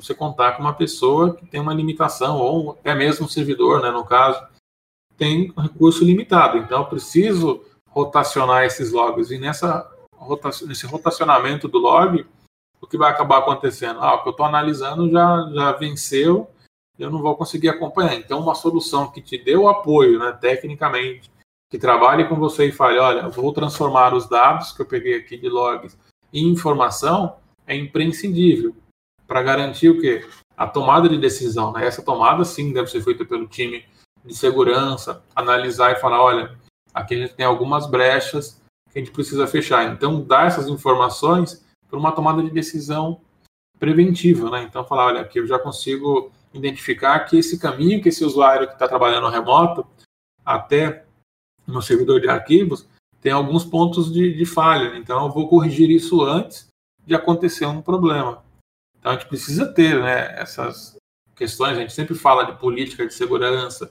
você 0.00 0.14
contar 0.14 0.52
com 0.52 0.62
uma 0.62 0.74
pessoa 0.74 1.34
que 1.34 1.44
tem 1.44 1.60
uma 1.60 1.74
limitação, 1.74 2.38
ou 2.38 2.70
até 2.70 2.94
mesmo 2.94 3.26
um 3.26 3.28
servidor, 3.28 3.82
né, 3.82 3.90
no 3.90 4.04
caso, 4.04 4.40
tem 5.16 5.52
um 5.56 5.60
recurso 5.60 6.04
limitado. 6.04 6.58
Então 6.58 6.82
eu 6.82 6.86
preciso 6.86 7.64
rotacionar 7.88 8.64
esses 8.64 8.92
logs. 8.92 9.32
E 9.32 9.38
nessa, 9.38 9.90
nesse 10.66 10.86
rotacionamento 10.86 11.66
do 11.66 11.78
log, 11.78 12.24
o 12.80 12.86
que 12.86 12.96
vai 12.96 13.10
acabar 13.10 13.38
acontecendo? 13.38 13.98
Ah, 14.00 14.14
o 14.14 14.22
que 14.22 14.28
eu 14.28 14.30
estou 14.30 14.46
analisando 14.46 15.10
já, 15.10 15.50
já 15.52 15.72
venceu, 15.72 16.48
eu 16.96 17.10
não 17.10 17.20
vou 17.20 17.34
conseguir 17.36 17.68
acompanhar. 17.68 18.14
Então, 18.14 18.38
uma 18.38 18.54
solução 18.54 19.10
que 19.10 19.20
te 19.20 19.36
dê 19.36 19.56
o 19.56 19.68
apoio, 19.68 20.20
né, 20.20 20.30
tecnicamente, 20.40 21.28
que 21.68 21.78
trabalhe 21.78 22.28
com 22.28 22.36
você 22.36 22.66
e 22.66 22.72
fale, 22.72 22.98
olha, 23.00 23.28
vou 23.28 23.52
transformar 23.52 24.14
os 24.14 24.28
dados 24.28 24.70
que 24.70 24.80
eu 24.80 24.86
peguei 24.86 25.16
aqui 25.16 25.36
de 25.36 25.48
logs 25.48 25.98
em 26.32 26.46
informação, 26.46 27.36
é 27.66 27.74
imprescindível 27.74 28.74
para 29.28 29.42
garantir 29.42 29.90
o 29.90 30.00
quê? 30.00 30.26
A 30.56 30.66
tomada 30.66 31.08
de 31.08 31.18
decisão. 31.18 31.70
Né? 31.70 31.86
Essa 31.86 32.02
tomada, 32.02 32.44
sim, 32.44 32.72
deve 32.72 32.90
ser 32.90 33.02
feita 33.02 33.24
pelo 33.24 33.46
time 33.46 33.84
de 34.24 34.34
segurança, 34.34 35.22
analisar 35.36 35.92
e 35.92 36.00
falar, 36.00 36.22
olha, 36.22 36.58
aqui 36.92 37.14
a 37.14 37.18
gente 37.18 37.34
tem 37.34 37.46
algumas 37.46 37.88
brechas 37.88 38.60
que 38.90 38.98
a 38.98 39.02
gente 39.02 39.12
precisa 39.12 39.46
fechar. 39.46 39.92
Então, 39.92 40.22
dar 40.22 40.46
essas 40.46 40.66
informações 40.68 41.64
para 41.88 41.98
uma 41.98 42.10
tomada 42.10 42.42
de 42.42 42.50
decisão 42.50 43.20
preventiva, 43.78 44.50
né? 44.50 44.62
Então, 44.62 44.84
falar, 44.84 45.06
olha, 45.06 45.20
aqui 45.20 45.38
eu 45.38 45.46
já 45.46 45.58
consigo 45.58 46.32
identificar 46.52 47.20
que 47.20 47.38
esse 47.38 47.58
caminho 47.58 48.02
que 48.02 48.08
esse 48.08 48.24
usuário 48.24 48.66
que 48.66 48.72
está 48.72 48.88
trabalhando 48.88 49.28
remoto 49.28 49.86
até 50.44 51.04
no 51.66 51.82
servidor 51.82 52.20
de 52.20 52.28
arquivos 52.28 52.88
tem 53.20 53.30
alguns 53.30 53.64
pontos 53.64 54.12
de, 54.12 54.34
de 54.34 54.46
falha. 54.46 54.96
Então, 54.96 55.26
eu 55.26 55.32
vou 55.32 55.48
corrigir 55.48 55.90
isso 55.90 56.22
antes 56.22 56.68
de 57.04 57.14
acontecer 57.14 57.66
um 57.66 57.82
problema. 57.82 58.42
Então, 58.98 59.12
a 59.12 59.14
gente 59.14 59.28
precisa 59.28 59.72
ter 59.72 60.00
né, 60.00 60.34
essas 60.40 60.96
questões. 61.34 61.76
A 61.76 61.80
gente 61.80 61.92
sempre 61.92 62.14
fala 62.14 62.44
de 62.44 62.58
política 62.58 63.06
de 63.06 63.14
segurança, 63.14 63.90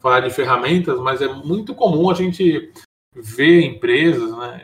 falar 0.00 0.20
de 0.20 0.30
ferramentas, 0.30 0.98
mas 1.00 1.22
é 1.22 1.28
muito 1.28 1.74
comum 1.74 2.10
a 2.10 2.14
gente 2.14 2.72
ver 3.14 3.62
empresas, 3.62 4.36
né, 4.36 4.62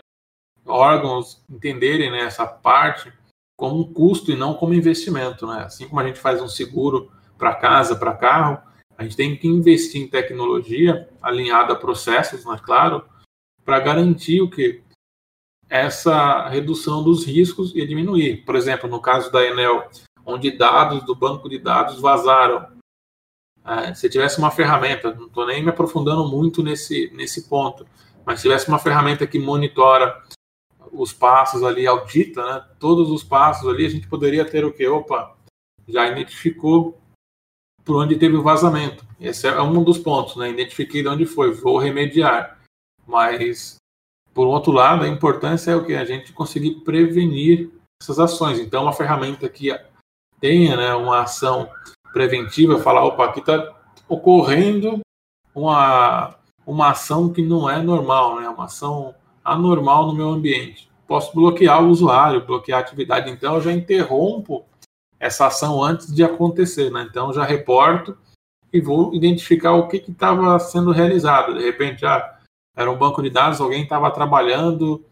órgãos 0.66 1.42
entenderem 1.48 2.10
né, 2.10 2.20
essa 2.20 2.46
parte 2.46 3.12
como 3.56 3.80
um 3.80 3.92
custo 3.92 4.30
e 4.30 4.36
não 4.36 4.54
como 4.54 4.74
investimento. 4.74 5.46
Né? 5.46 5.62
Assim 5.62 5.88
como 5.88 6.00
a 6.00 6.06
gente 6.06 6.18
faz 6.18 6.40
um 6.40 6.48
seguro 6.48 7.10
para 7.38 7.54
casa, 7.54 7.96
para 7.96 8.14
carro, 8.14 8.58
a 8.96 9.02
gente 9.02 9.16
tem 9.16 9.36
que 9.36 9.48
investir 9.48 10.00
em 10.00 10.08
tecnologia 10.08 11.08
alinhada 11.20 11.72
a 11.72 11.76
processos, 11.76 12.44
né, 12.44 12.60
claro, 12.62 13.04
para 13.64 13.80
garantir 13.80 14.40
o 14.40 14.50
que 14.50 14.83
essa 15.68 16.48
redução 16.48 17.02
dos 17.02 17.24
riscos 17.24 17.74
e 17.74 17.86
diminuir. 17.86 18.44
Por 18.44 18.56
exemplo, 18.56 18.88
no 18.88 19.00
caso 19.00 19.30
da 19.30 19.44
Enel, 19.44 19.88
onde 20.24 20.50
dados 20.50 21.02
do 21.04 21.14
banco 21.14 21.48
de 21.48 21.58
dados 21.58 22.00
vazaram 22.00 22.74
é, 23.64 23.94
se 23.94 24.10
tivesse 24.10 24.38
uma 24.38 24.50
ferramenta, 24.50 25.14
não 25.14 25.26
estou 25.26 25.46
nem 25.46 25.62
me 25.62 25.70
aprofundando 25.70 26.28
muito 26.28 26.62
nesse, 26.62 27.10
nesse 27.14 27.48
ponto, 27.48 27.86
mas 28.24 28.38
se 28.38 28.42
tivesse 28.42 28.68
uma 28.68 28.78
ferramenta 28.78 29.26
que 29.26 29.38
monitora 29.38 30.22
os 30.92 31.14
passos 31.14 31.62
ali, 31.62 31.86
audita, 31.86 32.44
né, 32.44 32.64
todos 32.78 33.10
os 33.10 33.24
passos 33.24 33.66
ali, 33.66 33.86
a 33.86 33.88
gente 33.88 34.06
poderia 34.06 34.44
ter 34.44 34.66
o 34.66 34.72
que? 34.72 34.86
Opa, 34.86 35.34
já 35.88 36.06
identificou 36.06 37.00
por 37.84 37.96
onde 37.96 38.16
teve 38.16 38.36
o 38.36 38.42
vazamento. 38.42 39.04
Esse 39.18 39.48
é 39.48 39.60
um 39.60 39.82
dos 39.82 39.98
pontos, 39.98 40.36
né? 40.36 40.50
Identifiquei 40.50 41.02
de 41.02 41.08
onde 41.08 41.26
foi, 41.26 41.52
vou 41.52 41.78
remediar. 41.78 42.58
Mas, 43.06 43.76
por 44.34 44.48
outro 44.48 44.72
lado, 44.72 45.04
a 45.04 45.08
importância 45.08 45.70
é 45.70 45.76
o 45.76 45.84
que? 45.84 45.94
A 45.94 46.04
gente 46.04 46.32
conseguir 46.32 46.80
prevenir 46.80 47.70
essas 48.02 48.18
ações. 48.18 48.58
Então, 48.58 48.82
uma 48.82 48.92
ferramenta 48.92 49.48
que 49.48 49.74
tenha 50.40 50.76
né, 50.76 50.94
uma 50.94 51.22
ação 51.22 51.70
preventiva, 52.12 52.78
falar, 52.78 53.04
opa, 53.04 53.24
aqui 53.24 53.40
está 53.40 53.72
ocorrendo 54.08 55.00
uma, 55.54 56.34
uma 56.66 56.90
ação 56.90 57.32
que 57.32 57.42
não 57.42 57.70
é 57.70 57.80
normal, 57.80 58.40
né? 58.40 58.48
uma 58.48 58.64
ação 58.64 59.14
anormal 59.44 60.08
no 60.08 60.14
meu 60.14 60.28
ambiente. 60.28 60.90
Posso 61.06 61.34
bloquear 61.34 61.82
o 61.82 61.88
usuário, 61.88 62.44
bloquear 62.44 62.78
a 62.78 62.82
atividade, 62.82 63.30
então 63.30 63.54
eu 63.54 63.60
já 63.60 63.72
interrompo 63.72 64.64
essa 65.20 65.46
ação 65.46 65.82
antes 65.82 66.12
de 66.12 66.24
acontecer, 66.24 66.90
né? 66.90 67.06
Então 67.08 67.32
já 67.32 67.44
reporto 67.44 68.16
e 68.72 68.80
vou 68.80 69.14
identificar 69.14 69.72
o 69.72 69.86
que 69.86 69.98
estava 69.98 70.58
sendo 70.58 70.90
realizado. 70.90 71.54
De 71.54 71.62
repente, 71.62 72.04
ah, 72.04 72.33
era 72.74 72.90
um 72.90 72.98
banco 72.98 73.22
de 73.22 73.30
dados, 73.30 73.60
alguém 73.60 73.82
estava 73.82 74.10
trabalhando 74.10 75.04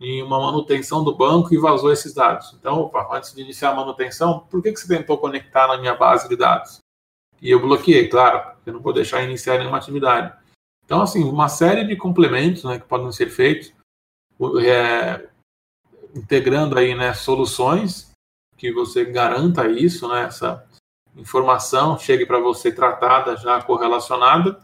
em 0.00 0.22
uma 0.22 0.40
manutenção 0.40 1.04
do 1.04 1.14
banco 1.14 1.54
e 1.54 1.58
vazou 1.58 1.92
esses 1.92 2.12
dados. 2.12 2.54
Então, 2.58 2.80
opa, 2.80 3.08
antes 3.16 3.32
de 3.32 3.40
iniciar 3.40 3.70
a 3.70 3.74
manutenção, 3.74 4.40
por 4.50 4.62
que, 4.62 4.72
que 4.72 4.80
você 4.80 4.88
tentou 4.88 5.18
conectar 5.18 5.68
na 5.68 5.78
minha 5.78 5.94
base 5.94 6.28
de 6.28 6.36
dados? 6.36 6.78
E 7.40 7.50
eu 7.50 7.60
bloqueei, 7.60 8.08
claro, 8.08 8.56
eu 8.66 8.72
não 8.72 8.80
vou 8.80 8.92
deixar 8.92 9.22
iniciar 9.22 9.58
nenhuma 9.58 9.78
atividade. 9.78 10.34
Então, 10.84 11.00
assim, 11.00 11.22
uma 11.24 11.48
série 11.48 11.84
de 11.84 11.96
complementos 11.96 12.64
né, 12.64 12.78
que 12.78 12.86
podem 12.86 13.10
ser 13.12 13.30
feitos, 13.30 13.72
é, 14.62 15.28
integrando 16.14 16.78
aí 16.78 16.94
né, 16.94 17.14
soluções 17.14 18.10
que 18.56 18.72
você 18.72 19.04
garanta 19.04 19.66
isso, 19.68 20.08
né, 20.08 20.24
essa 20.24 20.66
informação 21.16 21.98
chegue 21.98 22.26
para 22.26 22.38
você 22.38 22.72
tratada, 22.72 23.36
já 23.36 23.62
correlacionada, 23.62 24.60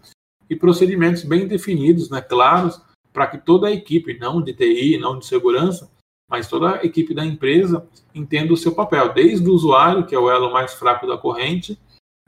e 0.51 0.57
procedimentos 0.57 1.23
bem 1.23 1.47
definidos, 1.47 2.11
né, 2.11 2.21
claros, 2.21 2.83
para 3.13 3.29
que 3.29 3.39
toda 3.39 3.69
a 3.69 3.73
equipe, 3.73 4.19
não 4.19 4.43
de 4.43 4.53
TI, 4.53 4.99
não 4.99 5.19
de 5.19 5.25
segurança, 5.25 5.91
mas 6.29 6.49
toda 6.49 6.77
a 6.77 6.85
equipe 6.85 7.15
da 7.15 7.25
empresa 7.25 7.87
entenda 8.15 8.53
o 8.53 8.57
seu 8.57 8.73
papel, 8.73 9.13
desde 9.13 9.49
o 9.49 9.55
usuário, 9.55 10.07
que 10.07 10.15
é 10.15 10.19
o 10.19 10.31
elo 10.31 10.53
mais 10.53 10.75
fraco 10.75 11.07
da 11.07 11.17
corrente, 11.17 11.79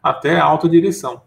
até 0.03 0.39
a 0.39 0.45
alta 0.45 0.69
direção. 0.69 1.23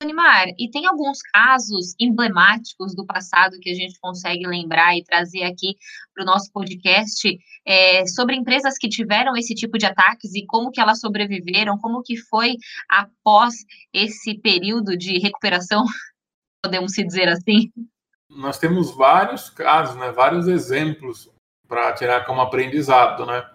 Animar, 0.00 0.46
e 0.58 0.70
tem 0.70 0.86
alguns 0.86 1.18
casos 1.22 1.94
emblemáticos 1.98 2.94
do 2.94 3.04
passado 3.04 3.58
que 3.60 3.70
a 3.70 3.74
gente 3.74 3.98
consegue 4.00 4.46
lembrar 4.46 4.96
e 4.96 5.02
trazer 5.02 5.42
aqui 5.42 5.76
para 6.14 6.22
o 6.22 6.26
nosso 6.26 6.52
podcast 6.52 7.36
é, 7.66 8.06
sobre 8.06 8.36
empresas 8.36 8.78
que 8.78 8.88
tiveram 8.88 9.36
esse 9.36 9.54
tipo 9.54 9.76
de 9.76 9.86
ataques 9.86 10.34
e 10.34 10.46
como 10.46 10.70
que 10.70 10.80
elas 10.80 11.00
sobreviveram, 11.00 11.78
como 11.78 12.02
que 12.02 12.16
foi 12.16 12.56
após 12.88 13.54
esse 13.92 14.38
período 14.38 14.96
de 14.96 15.18
recuperação, 15.18 15.84
podemos 16.62 16.92
se 16.92 17.04
dizer 17.04 17.28
assim? 17.28 17.72
nós 18.28 18.58
temos 18.58 18.94
vários 18.94 19.48
casos, 19.50 19.96
né, 19.96 20.12
vários 20.12 20.46
exemplos 20.46 21.30
para 21.66 21.92
tirar 21.92 22.24
como 22.24 22.40
aprendizado, 22.40 23.26
né? 23.26 23.48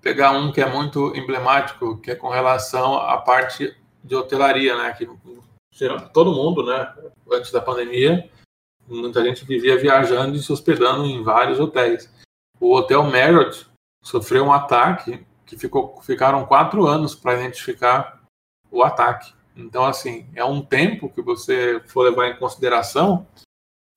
Pegar 0.00 0.32
um 0.32 0.52
que 0.52 0.60
é 0.60 0.70
muito 0.70 1.16
emblemático, 1.16 1.98
que 2.00 2.10
é 2.10 2.14
com 2.14 2.28
relação 2.28 2.94
à 2.94 3.16
parte 3.18 3.74
de 4.04 4.14
hotelaria, 4.14 4.76
né? 4.76 4.92
Que 4.92 5.08
todo 6.12 6.32
mundo, 6.32 6.64
né? 6.64 6.94
Antes 7.32 7.50
da 7.50 7.60
pandemia, 7.60 8.30
muita 8.86 9.24
gente 9.24 9.44
vivia 9.44 9.78
viajando 9.78 10.36
e 10.36 10.42
se 10.42 10.52
hospedando 10.52 11.06
em 11.06 11.22
vários 11.22 11.58
hotéis. 11.58 12.12
O 12.60 12.74
hotel 12.74 13.02
Marriott 13.02 13.66
sofreu 14.02 14.44
um 14.44 14.52
ataque 14.52 15.26
que 15.46 15.56
ficou, 15.56 16.00
ficaram 16.02 16.46
quatro 16.46 16.86
anos 16.86 17.14
para 17.14 17.34
identificar 17.34 18.22
o 18.70 18.82
ataque. 18.82 19.32
Então, 19.56 19.84
assim, 19.84 20.28
é 20.34 20.44
um 20.44 20.60
tempo 20.60 21.08
que 21.08 21.22
você 21.22 21.80
for 21.86 22.02
levar 22.02 22.28
em 22.28 22.36
consideração 22.36 23.26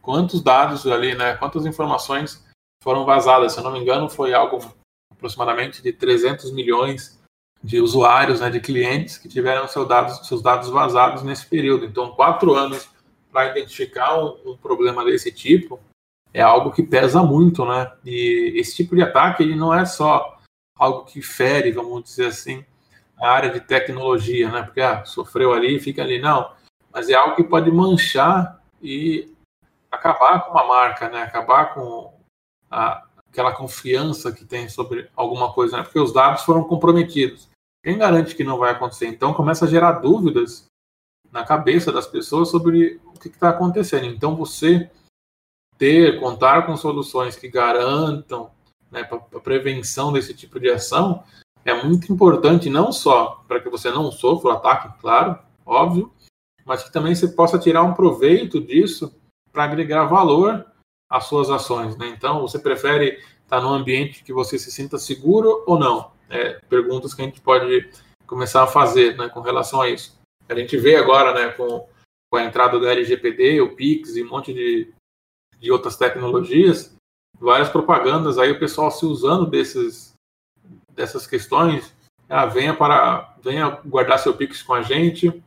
quantos 0.02 0.42
dados 0.42 0.88
ali, 0.88 1.16
né, 1.16 1.36
quantas 1.36 1.66
informações 1.66 2.46
foram 2.82 3.06
vazadas. 3.06 3.54
Se 3.54 3.60
eu 3.60 3.64
não 3.64 3.72
me 3.72 3.80
engano, 3.80 4.10
foi 4.10 4.34
algo 4.34 4.60
aproximadamente 5.12 5.82
de 5.82 5.92
300 5.92 6.52
milhões 6.52 7.17
de 7.64 7.82
usuários, 7.82 8.40
né, 8.40 8.50
de 8.50 8.60
clientes 8.60 9.18
que 9.18 9.28
tiveram 9.28 9.68
seus 9.68 9.88
dados, 9.88 10.28
seus 10.28 10.42
dados 10.42 10.70
vazados 10.70 11.24
nesse 11.24 11.46
período. 11.46 11.86
Então, 11.86 12.12
quatro 12.12 12.54
anos 12.54 12.90
para 13.32 13.52
identificar 13.52 14.18
um, 14.18 14.38
um, 14.46 14.58
problema 14.58 15.04
desse 15.04 15.32
tipo 15.32 15.80
é 16.34 16.42
algo 16.42 16.72
que 16.72 16.84
pesa 16.84 17.24
muito, 17.24 17.66
né? 17.66 17.92
E 18.06 18.54
esse 18.56 18.76
tipo 18.76 18.96
de 18.96 19.02
ataque 19.02 19.44
ele 19.44 19.56
não 19.56 19.74
é 19.74 19.86
só 19.86 20.38
algo 20.78 21.06
que 21.06 21.22
fere, 21.22 21.72
vamos 21.72 22.04
dizer 22.04 22.28
assim, 22.28 22.64
a 23.20 23.30
área 23.30 23.50
de 23.50 23.60
tecnologia, 23.60 24.50
né? 24.52 24.64
Porque 24.64 24.82
ah, 24.82 25.04
sofreu 25.04 25.54
ali, 25.54 25.80
fica 25.80 26.02
ali, 26.02 26.20
não. 26.20 26.52
Mas 26.92 27.10
é 27.10 27.16
algo 27.16 27.36
que 27.36 27.44
pode 27.44 27.72
manchar 27.72 28.62
e 28.82 29.34
acabar 29.92 30.42
com 30.42 30.52
uma 30.52 30.66
marca, 30.66 31.10
né? 31.10 31.24
Acabar 31.24 31.74
com 31.74 32.14
a, 32.70 33.04
aquela 33.38 33.54
confiança 33.54 34.32
que 34.32 34.44
tem 34.44 34.68
sobre 34.68 35.12
alguma 35.16 35.54
coisa, 35.54 35.78
né? 35.78 35.84
Porque 35.84 36.00
os 36.00 36.12
dados 36.12 36.42
foram 36.42 36.64
comprometidos. 36.64 37.48
Quem 37.84 37.96
garante 37.96 38.36
que 38.36 38.44
não 38.44 38.58
vai 38.58 38.72
acontecer? 38.72 39.06
Então 39.06 39.32
começa 39.32 39.66
a 39.66 39.68
gerar 39.68 39.94
dúvidas 39.94 40.66
na 41.32 41.46
cabeça 41.46 41.92
das 41.92 42.08
pessoas 42.08 42.50
sobre 42.50 43.00
o 43.06 43.20
que 43.20 43.28
está 43.28 43.50
acontecendo. 43.50 44.06
Então 44.06 44.36
você 44.36 44.90
ter, 45.78 46.20
contar 46.20 46.66
com 46.66 46.76
soluções 46.76 47.36
que 47.36 47.48
garantam 47.48 48.50
né, 48.90 49.08
a 49.12 49.40
prevenção 49.40 50.12
desse 50.12 50.34
tipo 50.34 50.60
de 50.60 50.72
ação 50.72 51.24
é 51.64 51.84
muito 51.84 52.12
importante, 52.12 52.72
não 52.72 52.92
só 52.92 53.44
para 53.48 53.60
que 53.60 53.70
você 53.70 53.92
não 53.92 54.12
sofra 54.12 54.50
o 54.50 54.54
ataque, 54.54 55.00
claro, 55.00 55.38
óbvio, 55.64 56.12
mas 56.66 56.82
que 56.82 56.92
também 56.92 57.14
você 57.14 57.28
possa 57.28 57.60
tirar 57.60 57.84
um 57.84 57.94
proveito 57.94 58.60
disso 58.60 59.14
para 59.52 59.66
agregar 59.66 60.06
valor 60.06 60.66
às 61.10 61.26
suas 61.26 61.50
ações. 61.50 61.98
Né? 61.98 62.08
Então, 62.10 62.42
você 62.42 62.60
prefere 62.60 63.20
estar 63.44 63.62
num 63.62 63.74
ambiente 63.74 64.24
que 64.24 64.34
você 64.34 64.60
se 64.60 64.72
sinta 64.72 64.98
seguro 64.98 65.64
ou 65.66 65.80
não? 65.80 66.12
É, 66.30 66.60
perguntas 66.70 67.14
que 67.14 67.22
a 67.22 67.26
gente 67.26 67.40
pode 67.40 67.90
começar 68.26 68.64
a 68.64 68.68
fazer 68.68 69.18
né, 69.18 69.30
com 69.30 69.40
relação 69.40 69.82
a 69.82 69.90
isso. 69.90 70.20
A 70.50 70.56
gente 70.56 70.78
vê 70.78 70.96
agora, 70.96 71.34
né, 71.34 71.50
com, 71.54 71.88
com 72.30 72.38
a 72.38 72.44
entrada 72.44 72.78
do 72.78 72.88
LGPD, 72.88 73.62
o 73.62 73.76
PIX 73.76 74.16
e 74.16 74.24
um 74.24 74.30
monte 74.30 74.54
de, 74.54 74.94
de 75.58 75.72
outras 75.72 75.96
tecnologias, 75.96 76.96
várias 77.40 77.70
propagandas 77.70 78.38
aí, 78.38 78.52
o 78.52 78.60
pessoal 78.60 78.92
se 78.92 79.06
usando 79.06 79.46
desses, 79.46 80.14
dessas 80.94 81.26
questões. 81.26 81.96
Ah, 82.30 82.46
venha 82.46 82.74
para 82.74 83.36
venha 83.42 83.70
guardar 83.86 84.20
seu 84.20 84.36
Pix 84.36 84.62
com 84.62 84.74
a 84.74 84.82
gente, 84.82 85.42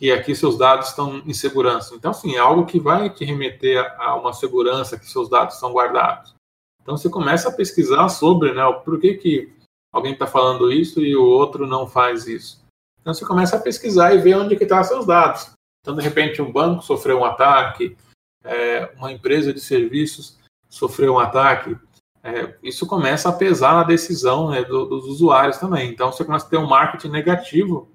e 0.00 0.10
aqui 0.10 0.34
seus 0.34 0.56
dados 0.56 0.88
estão 0.88 1.18
em 1.26 1.34
segurança. 1.34 1.94
Então, 1.94 2.10
assim, 2.10 2.34
é 2.34 2.38
algo 2.38 2.64
que 2.64 2.80
vai 2.80 3.10
te 3.10 3.24
remeter 3.24 3.78
a 4.00 4.16
uma 4.16 4.32
segurança 4.32 4.98
que 4.98 5.06
seus 5.06 5.28
dados 5.28 5.56
são 5.56 5.72
guardados. 5.72 6.34
Então, 6.80 6.96
você 6.96 7.10
começa 7.10 7.50
a 7.50 7.52
pesquisar 7.52 8.08
sobre, 8.08 8.54
né, 8.54 8.62
por 8.84 8.98
que, 8.98 9.14
que 9.14 9.52
alguém 9.92 10.14
está 10.14 10.26
falando 10.26 10.72
isso 10.72 11.00
e 11.00 11.14
o 11.14 11.24
outro 11.24 11.66
não 11.66 11.86
faz 11.86 12.26
isso. 12.26 12.64
Então, 13.00 13.12
você 13.12 13.26
começa 13.26 13.56
a 13.56 13.60
pesquisar 13.60 14.14
e 14.14 14.18
ver 14.18 14.36
onde 14.36 14.56
que 14.56 14.64
estão 14.64 14.78
tá 14.78 14.84
seus 14.84 15.04
dados. 15.04 15.50
Então, 15.82 15.94
de 15.94 16.02
repente, 16.02 16.40
um 16.40 16.50
banco 16.50 16.82
sofreu 16.82 17.18
um 17.18 17.24
ataque, 17.24 17.96
é, 18.42 18.92
uma 18.96 19.12
empresa 19.12 19.52
de 19.52 19.60
serviços 19.60 20.38
sofreu 20.68 21.14
um 21.14 21.18
ataque, 21.18 21.76
é, 22.22 22.56
isso 22.62 22.86
começa 22.86 23.28
a 23.28 23.32
pesar 23.32 23.74
na 23.74 23.82
decisão 23.82 24.50
né, 24.50 24.62
do, 24.62 24.86
dos 24.86 25.06
usuários 25.06 25.58
também. 25.58 25.90
Então, 25.90 26.12
você 26.12 26.24
começa 26.24 26.46
a 26.46 26.50
ter 26.50 26.58
um 26.58 26.68
marketing 26.68 27.08
negativo 27.08 27.90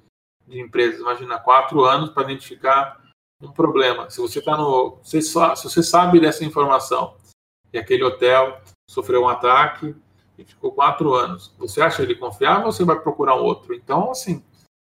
de 0.48 0.60
empresas. 0.60 1.00
Imagina, 1.00 1.40
quatro 1.40 1.84
anos 1.84 2.10
para 2.10 2.24
identificar 2.24 3.02
um 3.42 3.52
problema. 3.52 4.10
Se 4.10 4.20
você 4.22 4.40
está 4.40 4.58
no. 4.58 4.98
Se, 5.04 5.22
se 5.22 5.34
você 5.34 5.84
sabe 5.84 6.20
dessa 6.20 6.46
informação 6.46 7.16
e 7.74 7.78
aquele 7.78 8.04
hotel 8.04 8.62
sofreu 8.90 9.24
um 9.24 9.30
ataque 9.30 9.96
e 10.38 10.44
ficou 10.44 10.72
quatro 10.72 11.14
anos, 11.14 11.54
você 11.58 11.82
acha 11.82 12.02
ele 12.02 12.16
confiável 12.16 12.68
ou 12.68 12.72
você 12.72 12.84
vai 12.84 13.00
procurar 13.00 13.36
outro? 13.36 13.74
Então, 13.74 14.12
assim, 14.12 14.44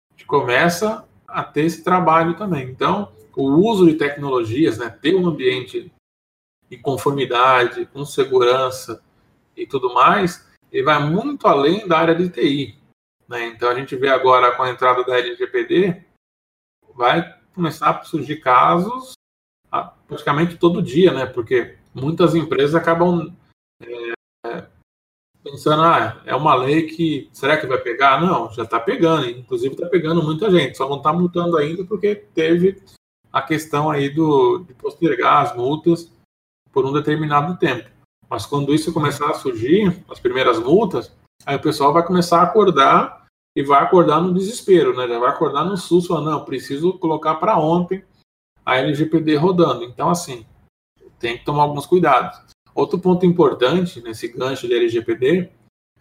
a 0.09 0.13
gente 0.13 0.25
começa 0.25 1.07
a 1.27 1.43
ter 1.43 1.65
esse 1.65 1.83
trabalho 1.83 2.35
também. 2.35 2.69
Então, 2.69 3.11
o 3.35 3.43
uso 3.43 3.85
de 3.85 3.95
tecnologias, 3.95 4.77
né, 4.77 4.89
ter 4.89 5.15
um 5.15 5.27
ambiente 5.27 5.91
de 6.69 6.77
conformidade, 6.77 7.85
com 7.87 8.05
segurança 8.05 9.01
e 9.55 9.65
tudo 9.65 9.93
mais, 9.93 10.47
ele 10.71 10.83
vai 10.83 11.03
muito 11.03 11.47
além 11.47 11.87
da 11.87 11.97
área 11.97 12.15
de 12.15 12.29
TI. 12.29 12.78
Né? 13.29 13.45
Então 13.47 13.69
a 13.69 13.75
gente 13.75 13.95
vê 13.95 14.09
agora 14.09 14.55
com 14.55 14.63
a 14.63 14.69
entrada 14.71 15.03
da 15.03 15.17
LGPD, 15.19 16.03
vai 16.95 17.37
começar 17.53 17.91
a 17.91 18.03
surgir 18.03 18.37
casos 18.37 19.13
ah, 19.71 19.93
praticamente 20.07 20.57
todo 20.57 20.81
dia, 20.81 21.13
né? 21.13 21.27
Porque 21.27 21.77
muitas 21.93 22.33
empresas 22.33 22.73
acabam 22.73 23.31
é, 23.81 24.67
pensando, 25.43 25.83
ah, 25.83 26.21
é 26.25 26.35
uma 26.35 26.55
lei 26.55 26.87
que 26.87 27.29
será 27.31 27.55
que 27.57 27.67
vai 27.67 27.77
pegar? 27.77 28.19
Não, 28.19 28.51
já 28.51 28.63
está 28.63 28.79
pegando, 28.79 29.29
inclusive 29.29 29.75
está 29.75 29.87
pegando 29.87 30.23
muita 30.23 30.49
gente, 30.49 30.75
só 30.75 30.89
não 30.89 30.97
está 30.97 31.13
multando 31.13 31.55
ainda 31.55 31.85
porque 31.85 32.15
teve 32.15 32.81
a 33.31 33.41
questão 33.43 33.91
aí 33.91 34.09
do, 34.09 34.59
de 34.59 34.73
postergar 34.73 35.43
as 35.43 35.55
multas 35.55 36.11
por 36.71 36.83
um 36.83 36.91
determinado 36.91 37.57
tempo. 37.57 37.89
Mas 38.27 38.45
quando 38.45 38.73
isso 38.73 38.93
começar 38.93 39.29
a 39.29 39.35
surgir, 39.35 40.03
as 40.09 40.19
primeiras 40.19 40.59
multas, 40.59 41.11
aí 41.45 41.55
o 41.55 41.61
pessoal 41.61 41.93
vai 41.93 42.05
começar 42.05 42.39
a 42.39 42.43
acordar 42.43 43.18
e 43.59 43.61
vai 43.61 43.83
acordar 43.83 44.21
no 44.21 44.33
desespero, 44.33 44.95
né? 44.95 45.05
Já 45.05 45.19
vai 45.19 45.29
acordar 45.29 45.65
no 45.65 45.75
susto, 45.75 46.07
falando, 46.07 46.31
não, 46.31 46.45
preciso 46.45 46.93
colocar 46.93 47.35
para 47.35 47.59
ontem 47.59 48.01
a 48.65 48.77
LGPD 48.77 49.35
rodando. 49.35 49.83
Então, 49.83 50.09
assim, 50.09 50.45
tem 51.19 51.37
que 51.37 51.43
tomar 51.43 51.63
alguns 51.63 51.85
cuidados. 51.85 52.39
Outro 52.73 52.97
ponto 52.97 53.25
importante 53.25 54.01
nesse 54.01 54.29
gancho 54.29 54.65
de 54.65 54.73
LGPD 54.73 55.49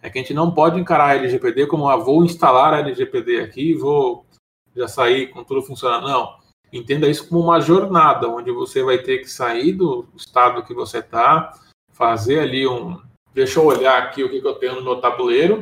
é 0.01 0.09
que 0.09 0.17
a 0.17 0.21
gente 0.21 0.33
não 0.33 0.51
pode 0.51 0.79
encarar 0.79 1.09
a 1.09 1.15
LGPD 1.15 1.67
como, 1.67 1.89
ah, 1.89 1.97
vou 1.97 2.23
instalar 2.23 2.73
a 2.73 2.79
LGPD 2.79 3.41
aqui, 3.41 3.73
vou 3.73 4.25
já 4.73 4.87
sair 4.87 5.27
com 5.27 5.43
tudo 5.43 5.61
funcionando. 5.61 6.07
Não. 6.07 6.39
Entenda 6.71 7.09
isso 7.09 7.27
como 7.27 7.41
uma 7.41 7.59
jornada, 7.59 8.29
onde 8.29 8.53
você 8.53 8.81
vai 8.81 8.99
ter 8.99 9.17
que 9.17 9.29
sair 9.29 9.73
do 9.73 10.07
estado 10.15 10.63
que 10.63 10.73
você 10.73 10.99
está, 10.99 11.51
fazer 11.91 12.39
ali 12.39 12.65
um. 12.65 12.97
Deixa 13.33 13.59
eu 13.59 13.65
olhar 13.65 14.01
aqui 14.01 14.23
o 14.23 14.29
que, 14.29 14.39
que 14.39 14.47
eu 14.47 14.55
tenho 14.55 14.75
no 14.75 14.83
meu 14.83 15.01
tabuleiro, 15.01 15.61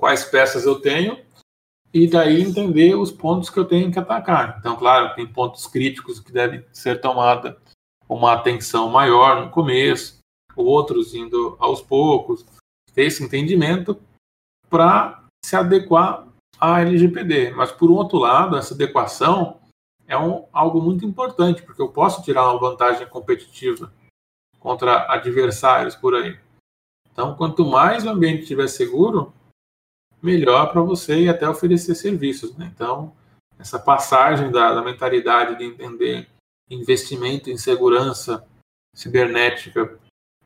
quais 0.00 0.24
peças 0.24 0.64
eu 0.64 0.80
tenho, 0.80 1.22
e 1.92 2.08
daí 2.08 2.40
entender 2.40 2.94
os 2.94 3.12
pontos 3.12 3.50
que 3.50 3.58
eu 3.58 3.66
tenho 3.66 3.92
que 3.92 3.98
atacar. 3.98 4.56
Então, 4.58 4.76
claro, 4.76 5.14
tem 5.14 5.26
pontos 5.26 5.66
críticos 5.66 6.18
que 6.18 6.32
devem 6.32 6.64
ser 6.72 7.00
tomada 7.00 7.60
uma 8.08 8.32
atenção 8.32 8.88
maior 8.88 9.44
no 9.44 9.50
começo, 9.50 10.18
outros 10.56 11.14
indo 11.14 11.56
aos 11.60 11.82
poucos, 11.82 12.46
ter 12.94 13.04
esse 13.04 13.22
entendimento 13.22 14.00
para 14.68 15.24
se 15.44 15.54
adequar 15.54 16.26
à 16.58 16.80
LGPD. 16.80 17.50
Mas, 17.50 17.70
por 17.70 17.90
um 17.90 17.94
outro 17.94 18.18
lado, 18.18 18.56
essa 18.56 18.74
adequação 18.74 19.60
é 20.06 20.16
um, 20.16 20.46
algo 20.52 20.80
muito 20.80 21.04
importante, 21.04 21.62
porque 21.62 21.82
eu 21.82 21.88
posso 21.88 22.22
tirar 22.22 22.50
uma 22.50 22.58
vantagem 22.58 23.06
competitiva 23.06 23.92
contra 24.58 25.12
adversários 25.12 25.94
por 25.94 26.14
aí. 26.14 26.38
Então, 27.12 27.34
quanto 27.34 27.66
mais 27.66 28.04
o 28.04 28.10
ambiente 28.10 28.42
estiver 28.42 28.68
seguro, 28.68 29.32
melhor 30.22 30.70
para 30.72 30.82
você 30.82 31.22
e 31.22 31.28
até 31.28 31.48
oferecer 31.48 31.94
serviços. 31.94 32.56
Né? 32.56 32.70
Então, 32.74 33.12
essa 33.58 33.78
passagem 33.78 34.50
da, 34.50 34.74
da, 34.74 34.82
mentalidade 34.82 35.56
de 35.56 35.64
entender 35.64 36.28
investimento 36.68 37.50
em 37.50 37.56
segurança 37.56 38.46
cibernética 38.94 39.98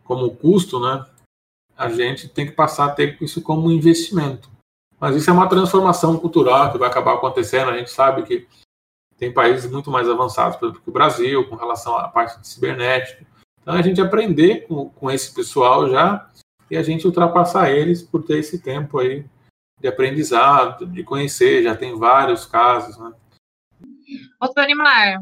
como 0.04 0.34
custo, 0.34 0.80
né? 0.80 1.04
a 1.76 1.88
gente 1.88 2.28
tem 2.28 2.46
que 2.46 2.52
passar 2.52 2.86
a 2.86 2.92
ter 2.92 3.16
isso 3.20 3.42
como 3.42 3.70
investimento. 3.70 4.50
Mas 4.98 5.16
isso 5.16 5.28
é 5.28 5.32
uma 5.32 5.48
transformação 5.48 6.16
cultural 6.18 6.70
que 6.72 6.78
vai 6.78 6.88
acabar 6.88 7.14
acontecendo. 7.14 7.70
A 7.70 7.76
gente 7.76 7.90
sabe 7.90 8.22
que 8.22 8.46
tem 9.18 9.32
países 9.32 9.70
muito 9.70 9.90
mais 9.90 10.08
avançados, 10.08 10.56
por 10.56 10.66
exemplo, 10.66 10.82
que 10.82 10.90
o 10.90 10.92
Brasil, 10.92 11.48
com 11.48 11.56
relação 11.56 11.96
à 11.96 12.08
parte 12.08 12.40
de 12.40 12.48
cibernética. 12.48 13.26
Então, 13.60 13.74
a 13.74 13.82
gente 13.82 14.00
aprender 14.00 14.66
com, 14.66 14.90
com 14.90 15.10
esse 15.10 15.34
pessoal 15.34 15.88
já 15.88 16.30
e 16.70 16.76
a 16.76 16.82
gente 16.82 17.06
ultrapassar 17.06 17.70
eles 17.70 18.02
por 18.02 18.22
ter 18.22 18.38
esse 18.38 18.58
tempo 18.58 18.98
aí 18.98 19.24
de 19.80 19.88
aprendizado, 19.88 20.86
de 20.86 21.02
conhecer, 21.02 21.62
já 21.62 21.76
tem 21.76 21.98
vários 21.98 22.46
casos, 22.46 22.96
né? 22.98 23.12
Ô, 24.40 24.48
Tony 24.48 24.74
Mar, 24.74 25.20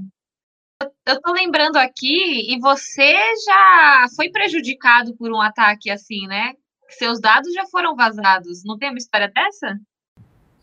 eu 1.07 1.21
tô 1.21 1.33
lembrando 1.33 1.77
aqui, 1.77 2.53
e 2.53 2.59
você 2.61 3.15
já 3.45 4.07
foi 4.17 4.31
prejudicado 4.31 5.17
por 5.17 5.31
um 5.33 5.41
ataque 5.41 5.91
assim, 5.91 6.27
né? 6.27 6.55
Seus 6.91 7.21
dados 7.21 7.53
já 7.53 7.67
foram 7.67 7.97
vazados. 7.97 8.63
Não 8.65 8.77
tem 8.77 8.91
uma 8.91 8.99
história 8.99 9.29
dessa? 9.29 9.79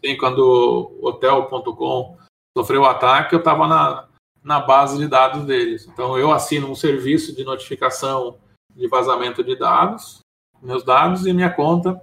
Sim, 0.03 0.17
quando 0.17 0.39
o 1.01 1.07
Hotel.com 1.07 2.17
sofreu 2.57 2.81
o 2.81 2.85
ataque, 2.85 3.33
eu 3.33 3.39
estava 3.39 3.67
na, 3.67 4.07
na 4.43 4.59
base 4.59 4.97
de 4.97 5.07
dados 5.07 5.45
deles. 5.45 5.87
Então, 5.87 6.17
eu 6.17 6.31
assino 6.31 6.69
um 6.69 6.75
serviço 6.75 7.35
de 7.35 7.43
notificação 7.43 8.37
de 8.75 8.87
vazamento 8.87 9.43
de 9.43 9.57
dados, 9.57 10.19
meus 10.61 10.83
dados 10.83 11.25
e 11.25 11.33
minha 11.33 11.49
conta 11.49 12.01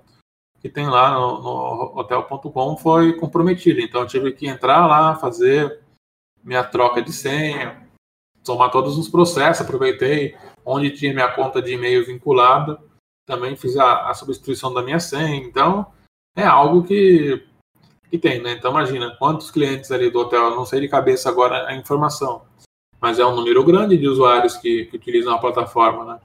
que 0.66 0.74
tem 0.74 0.88
lá 0.88 1.14
no, 1.14 1.40
no 1.40 1.98
hotel.com 1.98 2.76
foi 2.76 3.12
comprometida. 3.12 3.80
Então, 3.80 4.00
eu 4.00 4.06
tive 4.06 4.32
que 4.32 4.48
entrar 4.48 4.86
lá, 4.86 5.14
fazer 5.14 5.80
minha 6.42 6.64
troca 6.64 7.00
de 7.00 7.12
senha, 7.12 7.88
tomar 8.44 8.70
todos 8.70 8.98
os 8.98 9.08
processos, 9.08 9.64
aproveitei 9.64 10.36
onde 10.64 10.90
tinha 10.90 11.14
minha 11.14 11.32
conta 11.32 11.62
de 11.62 11.74
e-mail 11.74 12.04
vinculada, 12.04 12.80
também 13.24 13.54
fiz 13.54 13.76
a, 13.76 14.08
a 14.08 14.14
substituição 14.14 14.74
da 14.74 14.82
minha 14.82 14.98
senha. 14.98 15.36
Então, 15.36 15.86
é 16.36 16.44
algo 16.44 16.82
que 16.82 17.44
que 18.08 18.18
tem, 18.18 18.40
né? 18.40 18.52
Então 18.52 18.70
imagina 18.70 19.16
quantos 19.18 19.50
clientes 19.50 19.90
ali 19.90 20.10
do 20.10 20.20
hotel, 20.20 20.54
não 20.54 20.64
sei 20.64 20.80
de 20.80 20.88
cabeça 20.88 21.28
agora 21.28 21.66
a 21.66 21.74
informação, 21.74 22.42
mas 23.00 23.18
é 23.18 23.26
um 23.26 23.34
número 23.34 23.64
grande 23.64 23.96
de 23.98 24.06
usuários 24.06 24.56
que, 24.56 24.84
que 24.86 24.96
utilizam 24.96 25.34
a 25.34 25.38
plataforma, 25.38 26.04
né? 26.04 26.20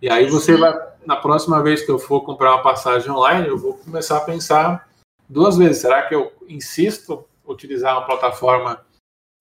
E 0.00 0.10
aí 0.10 0.26
você 0.26 0.56
vai, 0.56 0.72
na 1.04 1.16
próxima 1.16 1.62
vez 1.62 1.84
que 1.84 1.90
eu 1.90 1.98
for 1.98 2.20
comprar 2.20 2.54
uma 2.54 2.62
passagem 2.62 3.10
online, 3.10 3.48
eu 3.48 3.58
vou 3.58 3.74
começar 3.74 4.18
a 4.18 4.24
pensar 4.24 4.88
duas 5.28 5.56
vezes. 5.56 5.82
Será 5.82 6.06
que 6.06 6.14
eu 6.14 6.32
insisto 6.48 7.24
utilizar 7.46 7.96
uma 7.96 8.06
plataforma 8.06 8.84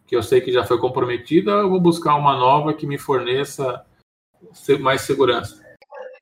que 0.07 0.15
eu 0.15 0.23
sei 0.23 0.41
que 0.41 0.51
já 0.51 0.65
foi 0.65 0.79
comprometida 0.79 1.55
ou 1.55 1.61
eu 1.61 1.69
vou 1.69 1.79
buscar 1.79 2.15
uma 2.15 2.35
nova 2.35 2.73
que 2.73 2.87
me 2.87 2.97
forneça 2.97 3.85
mais 4.79 5.01
segurança? 5.01 5.63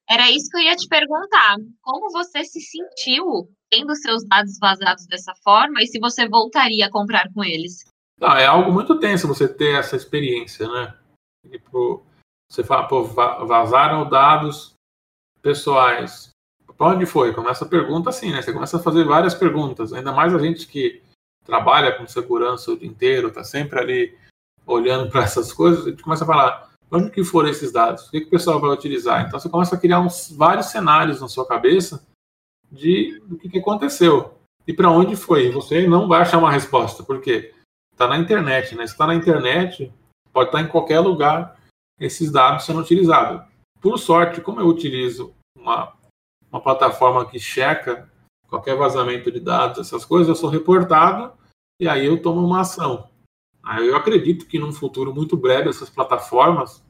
Era 0.10 0.30
isso 0.30 0.50
que 0.52 0.58
eu 0.58 0.62
ia 0.62 0.76
te 0.76 0.88
perguntar. 0.88 1.58
Como 1.82 2.12
você 2.12 2.44
se 2.44 2.60
sentiu 2.62 3.50
tendo 3.70 3.96
seus 3.96 4.24
dados 4.28 4.58
vazados 4.60 5.08
dessa 5.08 5.34
forma 5.44 5.82
e 5.82 5.88
se 5.88 6.00
você 6.00 6.28
voltaria 6.28 6.86
a 6.86 6.92
comprar 6.92 7.32
com 7.34 7.44
eles? 7.44 7.86
Não, 8.20 8.36
é 8.36 8.46
algo 8.46 8.72
muito 8.72 9.00
tenso 9.00 9.28
você 9.28 9.48
ter 9.48 9.78
essa 9.80 9.96
experiência, 9.96 10.68
né? 10.68 10.94
Tipo, 11.50 12.06
Você 12.56 12.64
fala, 12.64 12.88
pô, 12.88 13.04
vazaram 13.04 14.08
dados 14.08 14.74
pessoais. 15.42 16.30
Para 16.78 16.88
onde 16.88 17.06
foi? 17.06 17.34
Começa 17.34 17.66
a 17.66 17.68
pergunta 17.68 18.10
assim, 18.10 18.32
né? 18.32 18.42
Você 18.42 18.54
começa 18.54 18.78
a 18.78 18.82
fazer 18.82 19.04
várias 19.04 19.34
perguntas. 19.34 19.92
Ainda 19.92 20.14
mais 20.14 20.34
a 20.34 20.40
gente 20.40 20.66
que 20.66 21.04
trabalha 21.44 21.92
com 21.92 22.08
segurança 22.08 22.72
o 22.72 22.78
dia 22.78 22.88
inteiro, 22.88 23.28
está 23.28 23.44
sempre 23.44 23.78
ali 23.78 24.18
olhando 24.66 25.12
para 25.12 25.24
essas 25.24 25.52
coisas, 25.52 25.86
a 25.86 25.90
gente 25.90 26.02
começa 26.02 26.24
a 26.24 26.28
falar, 26.28 26.72
onde 26.90 27.12
que 27.12 27.26
foram 27.26 27.50
esses 27.50 27.74
dados? 27.74 28.08
O 28.08 28.12
que, 28.12 28.22
que 28.22 28.28
o 28.28 28.32
pessoal 28.32 28.60
vai 28.60 28.72
utilizar? 28.72 29.28
Então 29.28 29.38
você 29.38 29.50
começa 29.50 29.76
a 29.76 29.80
criar 29.80 30.00
uns, 30.00 30.32
vários 30.32 30.68
cenários 30.68 31.20
na 31.20 31.28
sua 31.28 31.46
cabeça 31.46 32.08
de 32.72 33.20
do 33.26 33.38
que, 33.38 33.50
que 33.50 33.60
aconteceu 33.60 34.40
e 34.66 34.74
para 34.74 34.90
onde 34.90 35.18
foi. 35.18 35.52
Você 35.52 35.86
não 35.88 36.08
vai 36.08 36.22
achar 36.22 36.38
uma 36.38 36.52
resposta, 36.52 37.04
porque 37.04 37.54
está 37.92 38.08
na 38.08 38.18
internet, 38.18 38.76
né? 38.76 38.88
Se 38.88 38.94
está 38.94 39.06
na 39.06 39.14
internet, 39.14 39.94
pode 40.32 40.48
estar 40.48 40.60
tá 40.60 40.64
em 40.64 40.72
qualquer 40.72 41.02
lugar 41.02 41.56
esses 42.00 42.32
dados 42.32 42.66
sendo 42.66 42.80
utilizados. 42.80 43.46
Por 43.82 43.98
sorte, 43.98 44.42
como 44.42 44.60
eu 44.60 44.68
utilizo 44.68 45.34
uma, 45.58 45.94
uma 46.52 46.62
plataforma 46.62 47.26
que 47.26 47.40
checa 47.40 48.12
qualquer 48.48 48.76
vazamento 48.76 49.32
de 49.32 49.40
dados, 49.40 49.80
essas 49.80 50.06
coisas, 50.06 50.28
eu 50.28 50.36
sou 50.36 50.50
reportado 50.50 51.34
e 51.80 51.88
aí 51.88 52.06
eu 52.06 52.22
tomo 52.22 52.46
uma 52.46 52.62
ação. 52.62 53.10
Aí 53.64 53.88
eu 53.88 53.96
acredito 53.96 54.46
que 54.46 54.60
num 54.60 54.72
futuro 54.72 55.14
muito 55.14 55.36
breve 55.36 55.70
essas 55.70 55.90
plataformas 55.90 56.84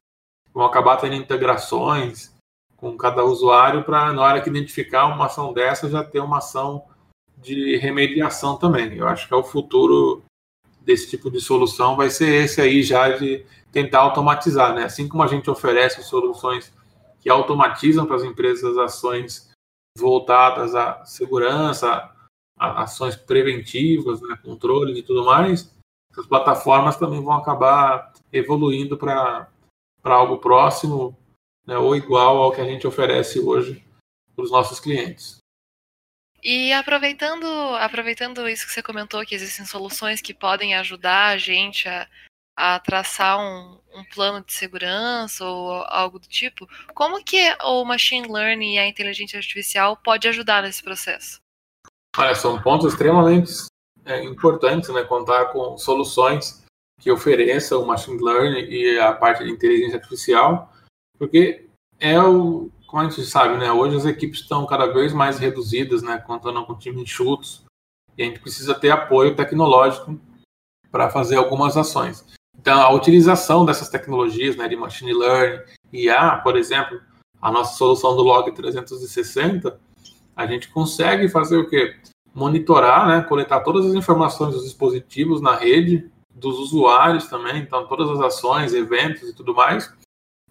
vão 0.54 0.66
acabar 0.66 0.98
tendo 0.98 1.16
integrações 1.16 2.36
com 2.76 2.98
cada 2.98 3.24
usuário 3.24 3.84
para 3.84 4.14
na 4.14 4.22
hora 4.22 4.42
que 4.42 4.50
identificar 4.50 5.06
uma 5.08 5.26
ação 5.26 5.54
dessa 5.54 5.90
já 5.90 6.04
ter 6.04 6.20
uma 6.20 6.40
ação 6.40 6.86
de 7.38 7.78
remediação 7.78 8.58
também. 8.58 8.94
Eu 8.94 9.08
acho 9.08 9.28
que 9.28 9.34
é 9.34 9.38
o 9.38 9.44
futuro 9.44 10.24
desse 10.82 11.10
tipo 11.10 11.32
de 11.32 11.42
solução 11.42 11.96
vai 11.96 12.10
ser 12.10 12.44
esse 12.44 12.62
aí 12.62 12.84
já 12.84 13.10
de 13.10 13.44
tentar 13.76 14.00
automatizar, 14.00 14.74
né? 14.74 14.86
Assim 14.86 15.06
como 15.06 15.22
a 15.22 15.28
gente 15.28 15.50
oferece 15.50 16.02
soluções 16.02 16.74
que 17.20 17.30
automatizam 17.30 18.06
para 18.06 18.16
as 18.16 18.24
empresas 18.24 18.78
ações 18.78 19.52
voltadas 19.98 20.74
à 20.74 21.04
segurança, 21.04 22.10
a 22.58 22.84
ações 22.84 23.18
preventivas, 23.18 24.22
né, 24.22 24.40
controle 24.42 24.98
e 24.98 25.04
tudo 25.04 25.26
mais, 25.26 25.70
as 26.18 26.26
plataformas 26.26 26.96
também 26.96 27.22
vão 27.22 27.34
acabar 27.34 28.14
evoluindo 28.32 28.98
para 28.98 29.50
algo 30.06 30.38
próximo 30.38 31.18
né, 31.68 31.78
ou 31.78 31.98
igual 31.98 32.38
ao 32.38 32.54
que 32.54 32.62
a 32.62 32.66
gente 32.66 32.88
oferece 32.88 33.42
hoje 33.42 33.84
para 34.34 34.46
os 34.46 34.52
nossos 34.52 34.80
clientes. 34.80 35.40
E 36.42 36.72
aproveitando, 36.72 37.46
aproveitando 37.80 38.48
isso 38.48 38.66
que 38.66 38.72
você 38.72 38.82
comentou, 38.82 39.26
que 39.26 39.36
existem 39.36 39.66
soluções 39.66 40.22
que 40.22 40.34
podem 40.34 40.76
ajudar 40.76 41.34
a 41.34 41.38
gente 41.38 41.90
a, 41.90 42.08
a 42.56 42.80
traçar 42.80 43.40
um, 43.40 43.80
um, 43.94 44.04
plano 44.14 44.44
de 44.46 44.54
segurança 44.54 45.46
ou 45.46 45.84
algo 45.88 46.20
do 46.20 46.28
tipo, 46.28 46.68
como 46.94 47.24
que 47.24 47.56
o 47.64 47.84
machine 47.84 48.32
learning 48.32 48.76
e 48.76 48.80
a 48.80 48.88
inteligência 48.88 49.38
artificial 49.38 49.98
pode 49.98 50.28
ajudar 50.28 50.64
nesse 50.64 50.82
processo? 50.82 51.40
Olha, 52.18 52.34
são 52.34 52.62
pontos 52.62 52.94
extremamente 52.94 53.52
é, 54.06 54.24
importantes, 54.24 54.90
né? 54.90 55.04
Contar 55.04 55.48
com 55.48 55.78
soluções 55.78 56.64
que 57.02 57.12
ofereçam 57.12 57.82
o 57.82 57.86
machine 57.86 58.22
learning 58.24 58.70
e 58.70 58.98
a 59.00 59.14
parte 59.14 59.44
de 59.44 59.52
inteligência 59.52 59.98
artificial, 59.98 60.72
porque 61.18 61.68
é 62.00 62.20
o, 62.22 62.72
como 62.88 63.02
a 63.02 63.10
gente 63.10 63.26
sabe, 63.26 63.58
né? 63.58 63.72
Hoje 63.72 63.98
as 63.98 64.06
equipes 64.06 64.40
estão 64.40 64.66
cada 64.66 64.88
vez 64.88 65.12
mais 65.12 65.40
reduzidas, 65.40 66.02
né? 66.02 66.18
Contando 66.20 66.66
com 66.66 66.78
times 66.78 67.02
enxutos, 67.02 67.66
e 68.18 68.24
a 68.24 68.26
gente 68.26 68.40
precisa 68.40 68.74
ter 68.74 68.92
apoio 68.92 69.36
tecnológico 69.36 70.18
para 70.90 71.10
fazer 71.10 71.36
algumas 71.36 71.76
ações. 71.76 72.26
Então, 72.66 72.82
a 72.82 72.92
utilização 72.92 73.64
dessas 73.64 73.90
tecnologias, 73.90 74.56
né, 74.56 74.68
de 74.68 74.76
machine 74.76 75.14
learning, 75.14 75.62
IA, 75.94 76.38
por 76.38 76.58
exemplo, 76.58 77.00
a 77.40 77.52
nossa 77.52 77.78
solução 77.78 78.16
do 78.16 78.24
Log 78.24 78.52
360, 78.52 79.80
a 80.36 80.48
gente 80.48 80.70
consegue 80.70 81.30
fazer 81.30 81.58
o 81.58 81.70
quê? 81.70 81.96
Monitorar, 82.34 83.08
né, 83.08 83.22
coletar 83.22 83.60
todas 83.60 83.86
as 83.86 83.94
informações 83.94 84.56
dos 84.56 84.64
dispositivos 84.64 85.42
na 85.42 85.56
rede, 85.56 86.10
dos 86.34 86.58
usuários 86.58 87.28
também, 87.28 87.58
então 87.60 87.86
todas 87.86 88.10
as 88.10 88.20
ações, 88.20 88.74
eventos 88.74 89.30
e 89.30 89.36
tudo 89.36 89.54
mais, 89.54 89.94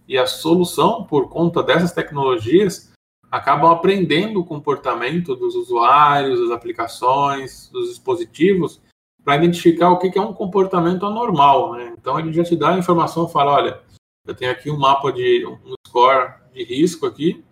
e 0.07 0.17
a 0.17 0.25
solução, 0.25 1.03
por 1.03 1.29
conta 1.29 1.65
dessas 1.65 1.91
tecnologias, 1.91 2.93
acabam 3.29 3.73
aprendendo 3.73 4.39
o 4.39 4.47
comportamento 4.47 5.35
dos 5.35 5.57
usuários, 5.57 6.39
das 6.39 6.53
aplicações, 6.53 7.69
dos 7.73 7.89
dispositivos, 7.89 8.81
para 9.25 9.37
identificar 9.37 9.91
o 9.91 9.99
que 9.99 10.17
é 10.17 10.21
um 10.21 10.35
comportamento 10.35 11.07
anormal. 11.07 11.73
Né? 11.73 11.95
Então, 11.99 12.19
ele 12.19 12.33
já 12.33 12.45
te 12.45 12.55
dá 12.55 12.75
a 12.75 12.79
informação, 12.79 13.29
fala, 13.29 13.53
olha, 13.53 13.81
eu 14.27 14.35
tenho 14.35 14.53
aqui 14.53 14.71
um 14.71 14.79
mapa 14.79 15.13
de 15.13 15.47
um 15.47 15.75
score 15.87 16.35
de 16.53 16.65
risco 16.65 17.07
aqui, 17.07 17.45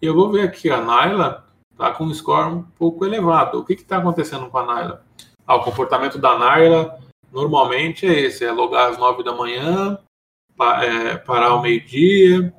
e 0.00 0.06
eu 0.06 0.14
vou 0.14 0.30
ver 0.30 0.42
aqui, 0.42 0.70
a 0.70 0.80
Naila 0.80 1.46
está 1.72 1.90
com 1.92 2.04
um 2.04 2.14
score 2.14 2.54
um 2.54 2.62
pouco 2.62 3.04
elevado. 3.04 3.58
O 3.58 3.64
que 3.64 3.74
está 3.74 3.98
acontecendo 3.98 4.48
com 4.48 4.58
a 4.58 4.66
Naila? 4.66 5.04
Ah, 5.46 5.56
o 5.56 5.64
comportamento 5.64 6.18
da 6.18 6.38
Naila 6.38 6.98
normalmente 7.32 8.06
é 8.06 8.20
esse, 8.20 8.44
é 8.44 8.52
logar 8.52 8.90
às 8.90 8.98
nove 8.98 9.22
da 9.22 9.34
manhã, 9.34 9.98
é, 10.82 11.16
parar 11.18 11.48
ao 11.48 11.62
meio-dia, 11.62 12.52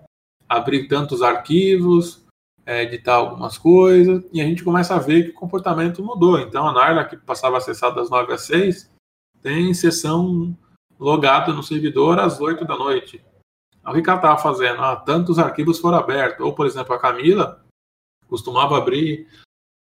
abrir 0.47 0.87
tantos 0.87 1.21
arquivos, 1.21 2.26
é, 2.67 2.83
editar 2.83 3.15
algumas 3.15 3.57
coisas, 3.57 4.25
e 4.33 4.41
a 4.41 4.43
gente 4.43 4.61
começa 4.61 4.93
a 4.93 4.99
ver 4.99 5.23
que 5.23 5.29
o 5.29 5.33
comportamento 5.33 6.03
mudou. 6.03 6.37
Então, 6.37 6.67
a 6.67 6.73
Narla, 6.73 7.05
que 7.05 7.15
passava 7.15 7.55
a 7.55 7.59
acessar 7.59 7.95
das 7.95 8.09
9 8.09 8.33
às 8.33 8.41
6, 8.41 8.91
tem 9.41 9.73
sessão 9.73 10.53
logada 10.99 11.53
no 11.53 11.63
servidor 11.63 12.19
às 12.19 12.41
8 12.41 12.65
da 12.65 12.75
noite. 12.75 13.23
O 13.85 13.93
que 13.93 14.09
ela 14.09 14.17
estava 14.17 14.37
fazendo? 14.37 14.81
Ah, 14.81 14.97
tantos 14.97 15.39
arquivos 15.39 15.79
foram 15.79 15.97
abertos. 15.97 16.45
Ou, 16.45 16.53
por 16.53 16.65
exemplo, 16.65 16.93
a 16.93 16.99
Camila 16.99 17.63
costumava 18.27 18.77
abrir 18.77 19.29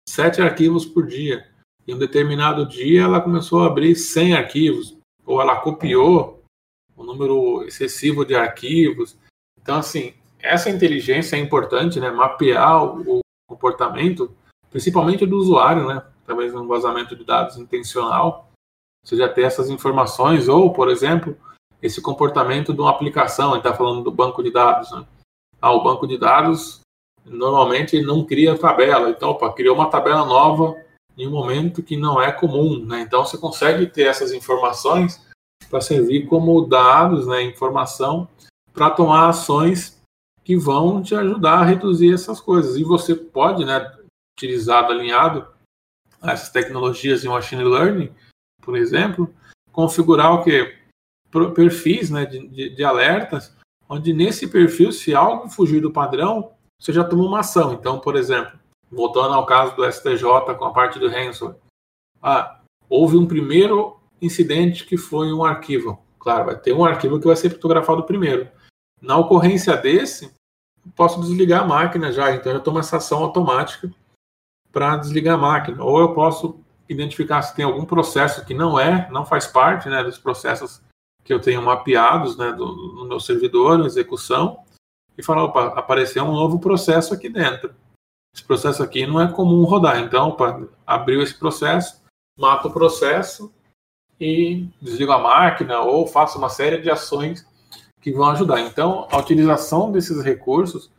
sete 0.09 0.40
arquivos 0.40 0.87
por 0.87 1.09
dia. 1.09 1.51
Em 1.88 1.94
um 1.94 1.99
determinado 1.99 2.64
dia, 2.64 3.03
ela 3.03 3.20
começou 3.20 3.64
a 3.64 3.66
abrir 3.66 3.96
100 3.96 4.35
arquivos. 4.35 4.96
Ou 5.25 5.42
ela 5.42 5.61
copiou 5.61 6.44
um 6.96 7.03
número 7.03 7.64
excessivo 7.64 8.25
de 8.25 8.37
arquivos. 8.37 9.18
Então, 9.61 9.79
assim, 9.79 10.14
essa 10.47 10.71
inteligência 10.71 11.37
é 11.37 11.39
importante, 11.39 12.01
né? 12.01 12.11
Mapear 12.11 12.85
o 12.85 13.21
comportamento, 13.49 14.35
principalmente 14.71 15.27
do 15.27 15.37
usuário, 15.37 15.87
né? 15.87 16.03
Talvez 16.27 16.55
um 16.55 16.67
vazamento 16.67 17.15
de 17.15 17.25
dados 17.25 17.57
intencional, 17.57 18.51
você 19.05 19.17
já 19.17 19.29
ter 19.29 19.43
essas 19.43 19.71
informações, 19.71 20.49
ou, 20.49 20.73
por 20.73 20.89
exemplo, 20.89 21.37
esse 21.81 22.01
comportamento 22.01 22.73
de 22.73 22.81
uma 22.81 22.91
aplicação, 22.91 23.55
gente 23.55 23.59
está 23.59 23.75
falando 23.75 24.03
do 24.03 24.11
banco 24.11 24.43
de 24.43 24.51
dados, 24.51 24.91
né? 24.91 25.05
Ah, 25.61 25.73
o 25.73 25.83
banco 25.83 26.07
de 26.07 26.19
dados 26.19 26.81
normalmente 27.25 28.01
não 28.01 28.25
cria 28.25 28.59
tabela, 28.59 29.11
então, 29.11 29.31
opa, 29.31 29.53
criou 29.53 29.75
uma 29.75 29.91
tabela 29.91 30.25
nova 30.25 30.77
em 31.17 31.27
um 31.27 31.31
momento 31.31 31.83
que 31.83 31.97
não 31.97 32.21
é 32.21 32.31
comum, 32.31 32.85
né? 32.85 33.01
Então, 33.01 33.25
você 33.25 33.39
consegue 33.39 33.87
ter 33.87 34.03
essas 34.03 34.33
informações 34.33 35.25
para 35.71 35.81
servir 35.81 36.27
como 36.27 36.67
dados, 36.67 37.27
né, 37.27 37.43
informação, 37.43 38.29
para 38.73 38.91
tomar 38.91 39.29
ações 39.29 39.96
que 40.47 40.57
vão 40.57 41.03
te 41.03 41.13
ajudar 41.13 41.59
a 41.59 41.65
reduzir 41.65 42.15
essas 42.15 42.41
coisas. 42.41 42.77
E 42.77 42.85
você 42.85 43.17
pode, 43.17 43.65
né, 43.65 43.93
utilizado 44.39 44.93
alinhado 44.93 45.45
essas 46.23 46.51
tecnologias 46.51 47.25
em 47.25 47.29
machine 47.29 47.65
learning, 47.65 48.15
por 48.63 48.77
exemplo, 48.77 49.29
configurar 49.73 50.33
o 50.33 50.45
que 50.45 50.73
perfis, 51.53 52.11
né, 52.11 52.25
de, 52.25 52.47
de, 52.47 52.71
de 52.77 52.85
alertas, 52.85 53.57
onde 53.89 54.13
nesse 54.13 54.47
perfil, 54.47 54.93
se 54.93 55.13
algo 55.17 55.49
fugir 55.49 55.81
do 55.81 55.91
padrão, 55.91 56.53
você 56.81 56.93
já 56.93 57.03
toma 57.03 57.25
uma 57.25 57.41
ação. 57.41 57.73
Então, 57.73 57.99
por 57.99 58.15
exemplo, 58.15 58.57
voltando 58.89 59.35
ao 59.35 59.47
caso 59.47 59.75
do 59.75 59.85
STJ 59.85 60.55
com 60.57 60.65
a 60.65 60.73
parte 60.73 61.01
do 61.01 61.09
ransomware, 61.09 61.59
ah, 62.23 62.61
houve 62.89 63.17
um 63.17 63.27
primeiro 63.27 63.99
incidente 64.23 64.87
que 64.87 64.97
foi 64.97 65.33
um 65.33 65.43
arquivo. 65.43 66.01
Claro, 66.21 66.45
vai 66.45 66.57
ter 66.57 66.73
um 66.73 66.85
arquivo 66.85 67.19
que 67.19 67.27
vai 67.27 67.35
ser 67.35 67.51
fotografado 67.51 68.05
primeiro. 68.05 68.49
Na 69.01 69.17
ocorrência 69.17 69.77
desse, 69.77 70.33
posso 70.95 71.21
desligar 71.21 71.63
a 71.63 71.67
máquina 71.67 72.13
já, 72.13 72.33
então 72.33 72.53
eu 72.53 72.63
tomo 72.63 72.79
essa 72.79 72.97
ação 72.97 73.23
automática 73.23 73.93
para 74.73 74.97
desligar 74.97 75.35
a 75.35 75.41
máquina. 75.41 75.83
Ou 75.83 76.01
eu 76.01 76.15
posso 76.15 76.61
identificar 76.89 77.43
se 77.43 77.55
tem 77.55 77.65
algum 77.65 77.85
processo 77.85 78.45
que 78.45 78.55
não 78.55 78.79
é, 78.79 79.11
não 79.11 79.25
faz 79.27 79.47
parte 79.47 79.89
né, 79.89 80.03
dos 80.03 80.19
processos 80.19 80.81
que 81.25 81.33
eu 81.33 81.41
tenho 81.41 81.61
mapeados 81.61 82.37
né, 82.37 82.53
do, 82.53 82.67
no 82.67 83.05
meu 83.05 83.19
servidor, 83.19 83.79
na 83.79 83.87
execução, 83.87 84.63
e 85.19 85.23
falar, 85.23 85.45
opa, 85.45 85.67
apareceu 85.69 86.25
um 86.25 86.33
novo 86.33 86.61
processo 86.61 87.13
aqui 87.13 87.29
dentro. 87.29 87.75
Esse 88.35 88.45
processo 88.45 88.83
aqui 88.83 89.07
não 89.07 89.21
é 89.21 89.33
comum 89.33 89.65
rodar, 89.65 89.99
então, 89.99 90.29
opa, 90.29 90.69
abriu 90.87 91.23
esse 91.23 91.35
processo, 91.35 92.03
mata 92.39 92.69
o 92.69 92.73
processo, 92.73 93.53
e 94.21 94.69
desligo 94.81 95.13
a 95.13 95.19
máquina 95.19 95.81
ou 95.81 96.07
faço 96.07 96.39
uma 96.39 96.49
série 96.49 96.79
de 96.79 96.91
ações 96.91 97.47
que 98.07 98.12
vão 98.12 98.31
ajudar. 98.31 98.61
Então, 98.61 99.09
a 99.11 99.19
utilização 99.19 99.90
desses 99.90 100.23
recursos 100.23 100.92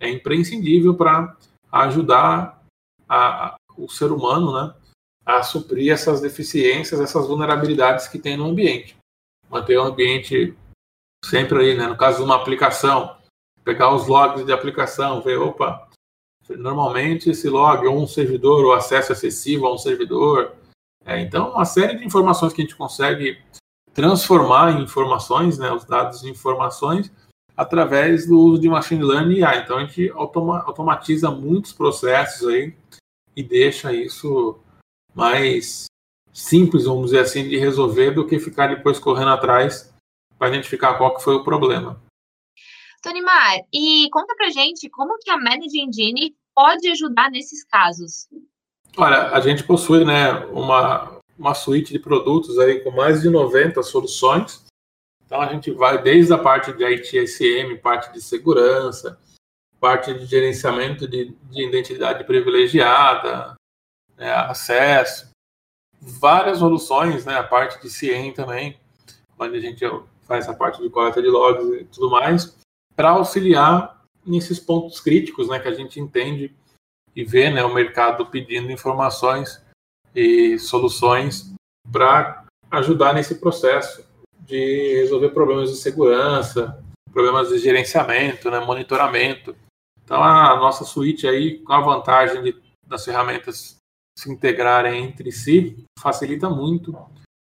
é 0.00 0.08
imprescindível 0.08 0.94
para 0.94 1.36
ajudar 1.70 2.64
a, 3.06 3.48
a, 3.48 3.56
o 3.76 3.86
ser 3.86 4.10
humano 4.10 4.50
né, 4.50 4.74
a 5.26 5.42
suprir 5.42 5.92
essas 5.92 6.22
deficiências, 6.22 7.02
essas 7.02 7.28
vulnerabilidades 7.28 8.08
que 8.08 8.18
tem 8.18 8.38
no 8.38 8.46
ambiente. 8.46 8.96
Manter 9.50 9.76
o 9.76 9.82
ambiente 9.82 10.56
sempre 11.22 11.58
ali, 11.58 11.76
né, 11.76 11.86
no 11.86 11.98
caso 11.98 12.16
de 12.16 12.24
uma 12.24 12.36
aplicação, 12.36 13.14
pegar 13.62 13.94
os 13.94 14.06
logs 14.06 14.46
de 14.46 14.52
aplicação, 14.52 15.20
ver, 15.20 15.38
opa, 15.38 15.86
normalmente 16.48 17.28
esse 17.28 17.46
log 17.46 17.86
ou 17.86 18.02
um 18.02 18.06
servidor, 18.06 18.64
ou 18.64 18.72
acesso 18.72 19.12
excessivo 19.12 19.66
a 19.66 19.74
um 19.74 19.76
servidor. 19.76 20.54
É, 21.04 21.20
então, 21.20 21.50
uma 21.50 21.66
série 21.66 21.98
de 21.98 22.06
informações 22.06 22.54
que 22.54 22.62
a 22.62 22.64
gente 22.64 22.74
consegue 22.74 23.38
transformar 23.94 24.80
informações, 24.80 25.56
né, 25.56 25.72
os 25.72 25.84
dados 25.84 26.24
em 26.24 26.30
informações, 26.30 27.12
através 27.56 28.26
do 28.26 28.38
uso 28.38 28.60
de 28.60 28.68
machine 28.68 29.02
learning 29.02 29.36
e 29.36 29.44
AI. 29.44 29.62
Então, 29.62 29.78
a 29.78 29.84
gente 29.84 30.10
automa 30.10 30.62
automatiza 30.66 31.30
muitos 31.30 31.72
processos 31.72 32.48
aí 32.48 32.76
e 33.36 33.42
deixa 33.42 33.92
isso 33.92 34.58
mais 35.14 35.86
simples, 36.32 36.84
vamos 36.84 37.06
dizer 37.06 37.20
assim, 37.20 37.48
de 37.48 37.56
resolver 37.56 38.10
do 38.10 38.26
que 38.26 38.40
ficar 38.40 38.66
depois 38.66 38.98
correndo 38.98 39.30
atrás 39.30 39.94
para 40.36 40.48
identificar 40.48 40.94
qual 40.94 41.14
que 41.14 41.22
foi 41.22 41.36
o 41.36 41.44
problema. 41.44 42.02
Tonimar, 43.00 43.60
e 43.72 44.08
conta 44.10 44.34
pra 44.34 44.50
gente 44.50 44.88
como 44.90 45.16
que 45.18 45.30
a 45.30 45.36
Manage 45.36 45.78
Engine 45.78 46.34
pode 46.54 46.88
ajudar 46.88 47.30
nesses 47.30 47.64
casos. 47.64 48.26
Olha, 48.96 49.28
a 49.28 49.40
gente 49.40 49.62
possui 49.62 50.04
né, 50.04 50.32
uma, 50.46 51.13
uma 51.38 51.54
suíte 51.54 51.92
de 51.92 51.98
produtos 51.98 52.58
aí 52.58 52.80
com 52.80 52.90
mais 52.90 53.22
de 53.22 53.28
90 53.28 53.82
soluções. 53.82 54.64
Então 55.26 55.40
a 55.40 55.52
gente 55.52 55.70
vai 55.70 56.00
desde 56.00 56.32
a 56.32 56.38
parte 56.38 56.72
de 56.72 56.84
ITSM, 56.84 57.78
parte 57.78 58.12
de 58.12 58.20
segurança, 58.20 59.18
parte 59.80 60.14
de 60.14 60.24
gerenciamento 60.26 61.08
de, 61.08 61.36
de 61.50 61.66
identidade 61.66 62.24
privilegiada, 62.24 63.54
né, 64.16 64.32
acesso, 64.32 65.30
várias 66.00 66.58
soluções, 66.58 67.24
né, 67.24 67.36
a 67.36 67.42
parte 67.42 67.82
de 67.82 67.90
CIEM 67.90 68.32
também, 68.32 68.78
onde 69.38 69.56
a 69.56 69.60
gente 69.60 69.84
faz 70.22 70.48
a 70.48 70.54
parte 70.54 70.80
de 70.80 70.88
coleta 70.88 71.20
de 71.20 71.28
logs 71.28 71.80
e 71.80 71.84
tudo 71.84 72.10
mais, 72.10 72.56
para 72.94 73.10
auxiliar 73.10 74.02
nesses 74.24 74.58
pontos 74.58 75.00
críticos, 75.00 75.48
né, 75.48 75.58
que 75.58 75.68
a 75.68 75.74
gente 75.74 76.00
entende 76.00 76.54
e 77.14 77.24
vê, 77.24 77.50
né, 77.50 77.64
o 77.64 77.72
mercado 77.72 78.26
pedindo 78.26 78.72
informações 78.72 79.63
e 80.14 80.58
soluções 80.58 81.52
para 81.90 82.44
ajudar 82.70 83.14
nesse 83.14 83.36
processo 83.36 84.04
de 84.40 84.94
resolver 84.96 85.30
problemas 85.30 85.70
de 85.70 85.76
segurança, 85.76 86.82
problemas 87.12 87.48
de 87.48 87.58
gerenciamento, 87.58 88.50
né, 88.50 88.60
monitoramento. 88.60 89.56
Então 90.04 90.22
a 90.22 90.56
nossa 90.56 90.84
suíte 90.84 91.26
aí, 91.26 91.58
com 91.60 91.72
a 91.72 91.80
vantagem 91.80 92.42
de, 92.42 92.56
das 92.86 93.04
ferramentas 93.04 93.76
se 94.18 94.30
integrarem 94.30 95.04
entre 95.04 95.32
si, 95.32 95.84
facilita 95.98 96.48
muito 96.48 96.96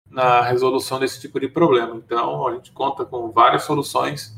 na 0.09 0.41
resolução 0.41 0.99
desse 0.99 1.19
tipo 1.21 1.39
de 1.39 1.47
problema. 1.47 1.95
Então 1.95 2.47
a 2.47 2.55
gente 2.55 2.71
conta 2.71 3.05
com 3.05 3.31
várias 3.31 3.63
soluções 3.63 4.35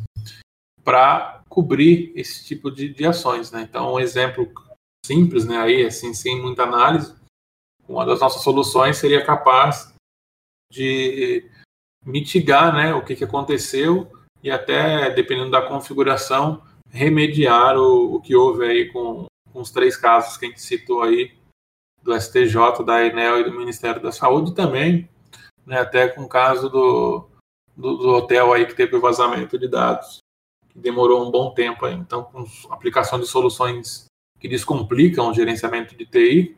para 0.83 1.41
cobrir 1.49 2.11
esse 2.15 2.45
tipo 2.45 2.69
de, 2.69 2.89
de 2.89 3.05
ações. 3.05 3.51
Né? 3.51 3.61
Então, 3.61 3.93
um 3.93 3.99
exemplo 3.99 4.51
simples, 5.05 5.45
né, 5.45 5.57
aí, 5.57 5.85
assim, 5.85 6.13
sem 6.13 6.41
muita 6.41 6.63
análise, 6.63 7.15
uma 7.87 8.05
das 8.05 8.19
nossas 8.19 8.41
soluções 8.41 8.97
seria 8.97 9.25
capaz 9.25 9.93
de 10.71 11.49
mitigar 12.05 12.73
né, 12.73 12.93
o 12.93 13.03
que, 13.03 13.15
que 13.15 13.23
aconteceu 13.23 14.11
e 14.41 14.51
até, 14.51 15.09
dependendo 15.11 15.51
da 15.51 15.61
configuração, 15.61 16.61
remediar 16.89 17.77
o, 17.77 18.15
o 18.15 18.21
que 18.21 18.35
houve 18.35 18.65
aí 18.65 18.91
com, 18.91 19.25
com, 19.51 19.61
os 19.61 19.71
três 19.71 19.95
casos 19.95 20.37
que 20.37 20.45
a 20.45 20.49
gente 20.49 20.61
citou 20.61 21.01
aí, 21.01 21.33
do 22.01 22.13
STJ, 22.19 22.83
da 22.85 23.05
Enel 23.05 23.39
e 23.39 23.43
do 23.45 23.57
Ministério 23.57 24.01
da 24.01 24.11
Saúde 24.11 24.53
também, 24.53 25.09
né, 25.65 25.79
até 25.79 26.09
com 26.09 26.23
o 26.23 26.29
caso 26.29 26.69
do, 26.69 27.29
do, 27.75 27.97
do 27.97 28.09
hotel 28.09 28.51
aí 28.51 28.65
que 28.65 28.75
teve 28.75 28.95
o 28.95 29.01
vazamento 29.01 29.57
de 29.57 29.69
dados 29.69 30.17
que 30.73 30.79
demorou 30.79 31.25
um 31.25 31.31
bom 31.31 31.53
tempo. 31.53 31.85
Aí. 31.85 31.93
Então, 31.93 32.23
com 32.23 32.45
aplicação 32.71 33.19
de 33.19 33.27
soluções 33.27 34.05
que 34.39 34.49
descomplicam 34.49 35.29
o 35.29 35.33
gerenciamento 35.33 35.95
de 35.95 36.05
TI, 36.05 36.57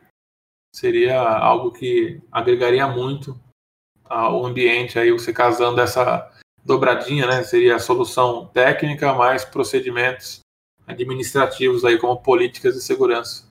seria 0.75 1.21
algo 1.21 1.71
que 1.71 2.21
agregaria 2.29 2.85
muito 2.85 3.39
ao 4.03 4.45
ambiente, 4.45 4.99
aí 4.99 5.09
você 5.09 5.31
casando 5.31 5.79
essa 5.79 6.29
dobradinha, 6.65 7.25
né? 7.25 7.43
Seria 7.43 7.77
a 7.77 7.79
solução 7.79 8.47
técnica 8.47 9.13
mais 9.13 9.45
procedimentos 9.45 10.41
administrativos 10.85 11.85
aí 11.85 11.97
como 11.97 12.21
políticas 12.21 12.75
de 12.75 12.81
segurança. 12.81 13.45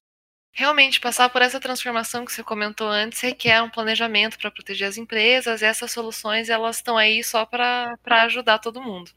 Realmente, 0.53 1.01
passar 1.01 1.31
por 1.31 1.41
essa 1.41 1.59
transformação 1.59 2.25
que 2.25 2.33
você 2.33 2.45
comentou 2.45 2.87
antes 2.87 3.21
requer 3.21 3.63
um 3.63 3.71
planejamento 3.71 4.39
para 4.39 4.51
proteger 4.51 4.87
as 4.87 4.99
empresas, 4.99 5.63
e 5.63 5.65
essas 5.65 5.91
soluções 5.91 6.49
elas 6.51 6.77
estão 6.77 6.97
aí 6.97 7.25
só 7.25 7.47
para 7.47 7.97
ajudar 8.07 8.59
todo 8.59 8.83
mundo. 8.83 9.11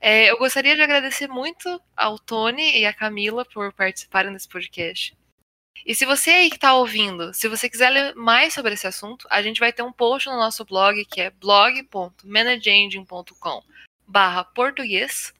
É, 0.00 0.30
eu 0.30 0.38
gostaria 0.38 0.74
de 0.74 0.82
agradecer 0.82 1.28
muito 1.28 1.80
ao 1.94 2.18
Tony 2.18 2.80
e 2.80 2.86
à 2.86 2.92
Camila 2.92 3.44
por 3.44 3.72
participarem 3.74 4.32
desse 4.32 4.48
podcast. 4.48 5.14
E 5.84 5.94
se 5.94 6.06
você 6.06 6.30
aí 6.30 6.48
que 6.48 6.56
está 6.56 6.74
ouvindo, 6.74 7.34
se 7.34 7.48
você 7.48 7.68
quiser 7.68 7.90
ler 7.90 8.14
mais 8.14 8.54
sobre 8.54 8.72
esse 8.74 8.86
assunto, 8.86 9.26
a 9.30 9.42
gente 9.42 9.58
vai 9.58 9.72
ter 9.72 9.82
um 9.82 9.92
post 9.92 10.28
no 10.28 10.36
nosso 10.36 10.64
blog 10.64 11.04
que 11.06 11.20
é 11.20 11.30
blog.manageengine.com 11.30 13.62
barra 14.06 14.44
português, 14.44 15.34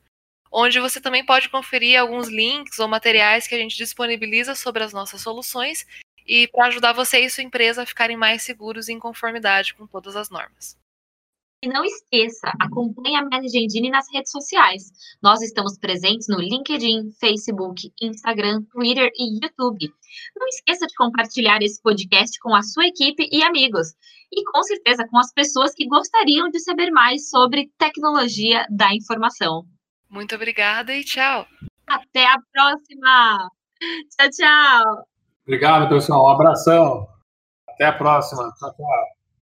onde 0.51 0.81
você 0.81 1.01
também 1.01 1.25
pode 1.25 1.49
conferir 1.49 2.01
alguns 2.01 2.29
links 2.29 2.79
ou 2.79 2.89
materiais 2.89 3.47
que 3.47 3.55
a 3.55 3.59
gente 3.59 3.77
disponibiliza 3.77 4.55
sobre 4.55 4.83
as 4.83 4.93
nossas 4.93 5.21
soluções 5.21 5.87
e 6.27 6.49
para 6.49 6.67
ajudar 6.67 6.93
você 6.93 7.21
e 7.21 7.31
sua 7.31 7.45
empresa 7.45 7.83
a 7.83 7.87
ficarem 7.87 8.17
mais 8.17 8.43
seguros 8.43 8.89
e 8.89 8.93
em 8.93 8.99
conformidade 8.99 9.75
com 9.75 9.87
todas 9.87 10.17
as 10.17 10.31
normas. 10.31 10.77
E 11.65 11.69
não 11.69 11.85
esqueça, 11.85 12.53
acompanhe 12.61 13.15
a 13.15 13.23
Manage 13.23 13.57
Engine 13.57 13.89
nas 13.89 14.07
redes 14.13 14.33
sociais. 14.33 14.91
Nós 15.23 15.41
estamos 15.43 15.79
presentes 15.79 16.27
no 16.29 16.41
LinkedIn, 16.41 17.13
Facebook, 17.21 17.93
Instagram, 18.03 18.65
Twitter 18.65 19.09
e 19.15 19.35
YouTube. 19.35 19.89
Não 20.37 20.49
esqueça 20.49 20.89
de 20.89 20.95
compartilhar 20.97 21.63
esse 21.63 21.81
podcast 21.81 22.37
com 22.41 22.53
a 22.53 22.63
sua 22.63 22.89
equipe 22.89 23.29
e 23.31 23.45
amigos. 23.45 23.95
E 24.33 24.43
com 24.51 24.61
certeza 24.65 25.07
com 25.09 25.19
as 25.19 25.33
pessoas 25.33 25.73
que 25.73 25.87
gostariam 25.87 26.51
de 26.51 26.59
saber 26.59 26.91
mais 26.91 27.31
sobre 27.31 27.71
tecnologia 27.79 28.67
da 28.69 28.93
informação. 28.93 29.63
Muito 30.11 30.35
obrigada 30.35 30.93
e 30.93 31.05
tchau. 31.05 31.47
Até 31.87 32.27
a 32.27 32.39
próxima. 32.53 33.49
Tchau, 34.17 34.31
tchau. 34.31 35.07
Obrigado, 35.43 35.89
pessoal. 35.89 36.25
Um 36.25 36.29
abração. 36.29 37.07
Até 37.69 37.85
a 37.85 37.93
próxima. 37.93 38.53
Tchau, 38.59 38.75
tchau. 38.75 39.22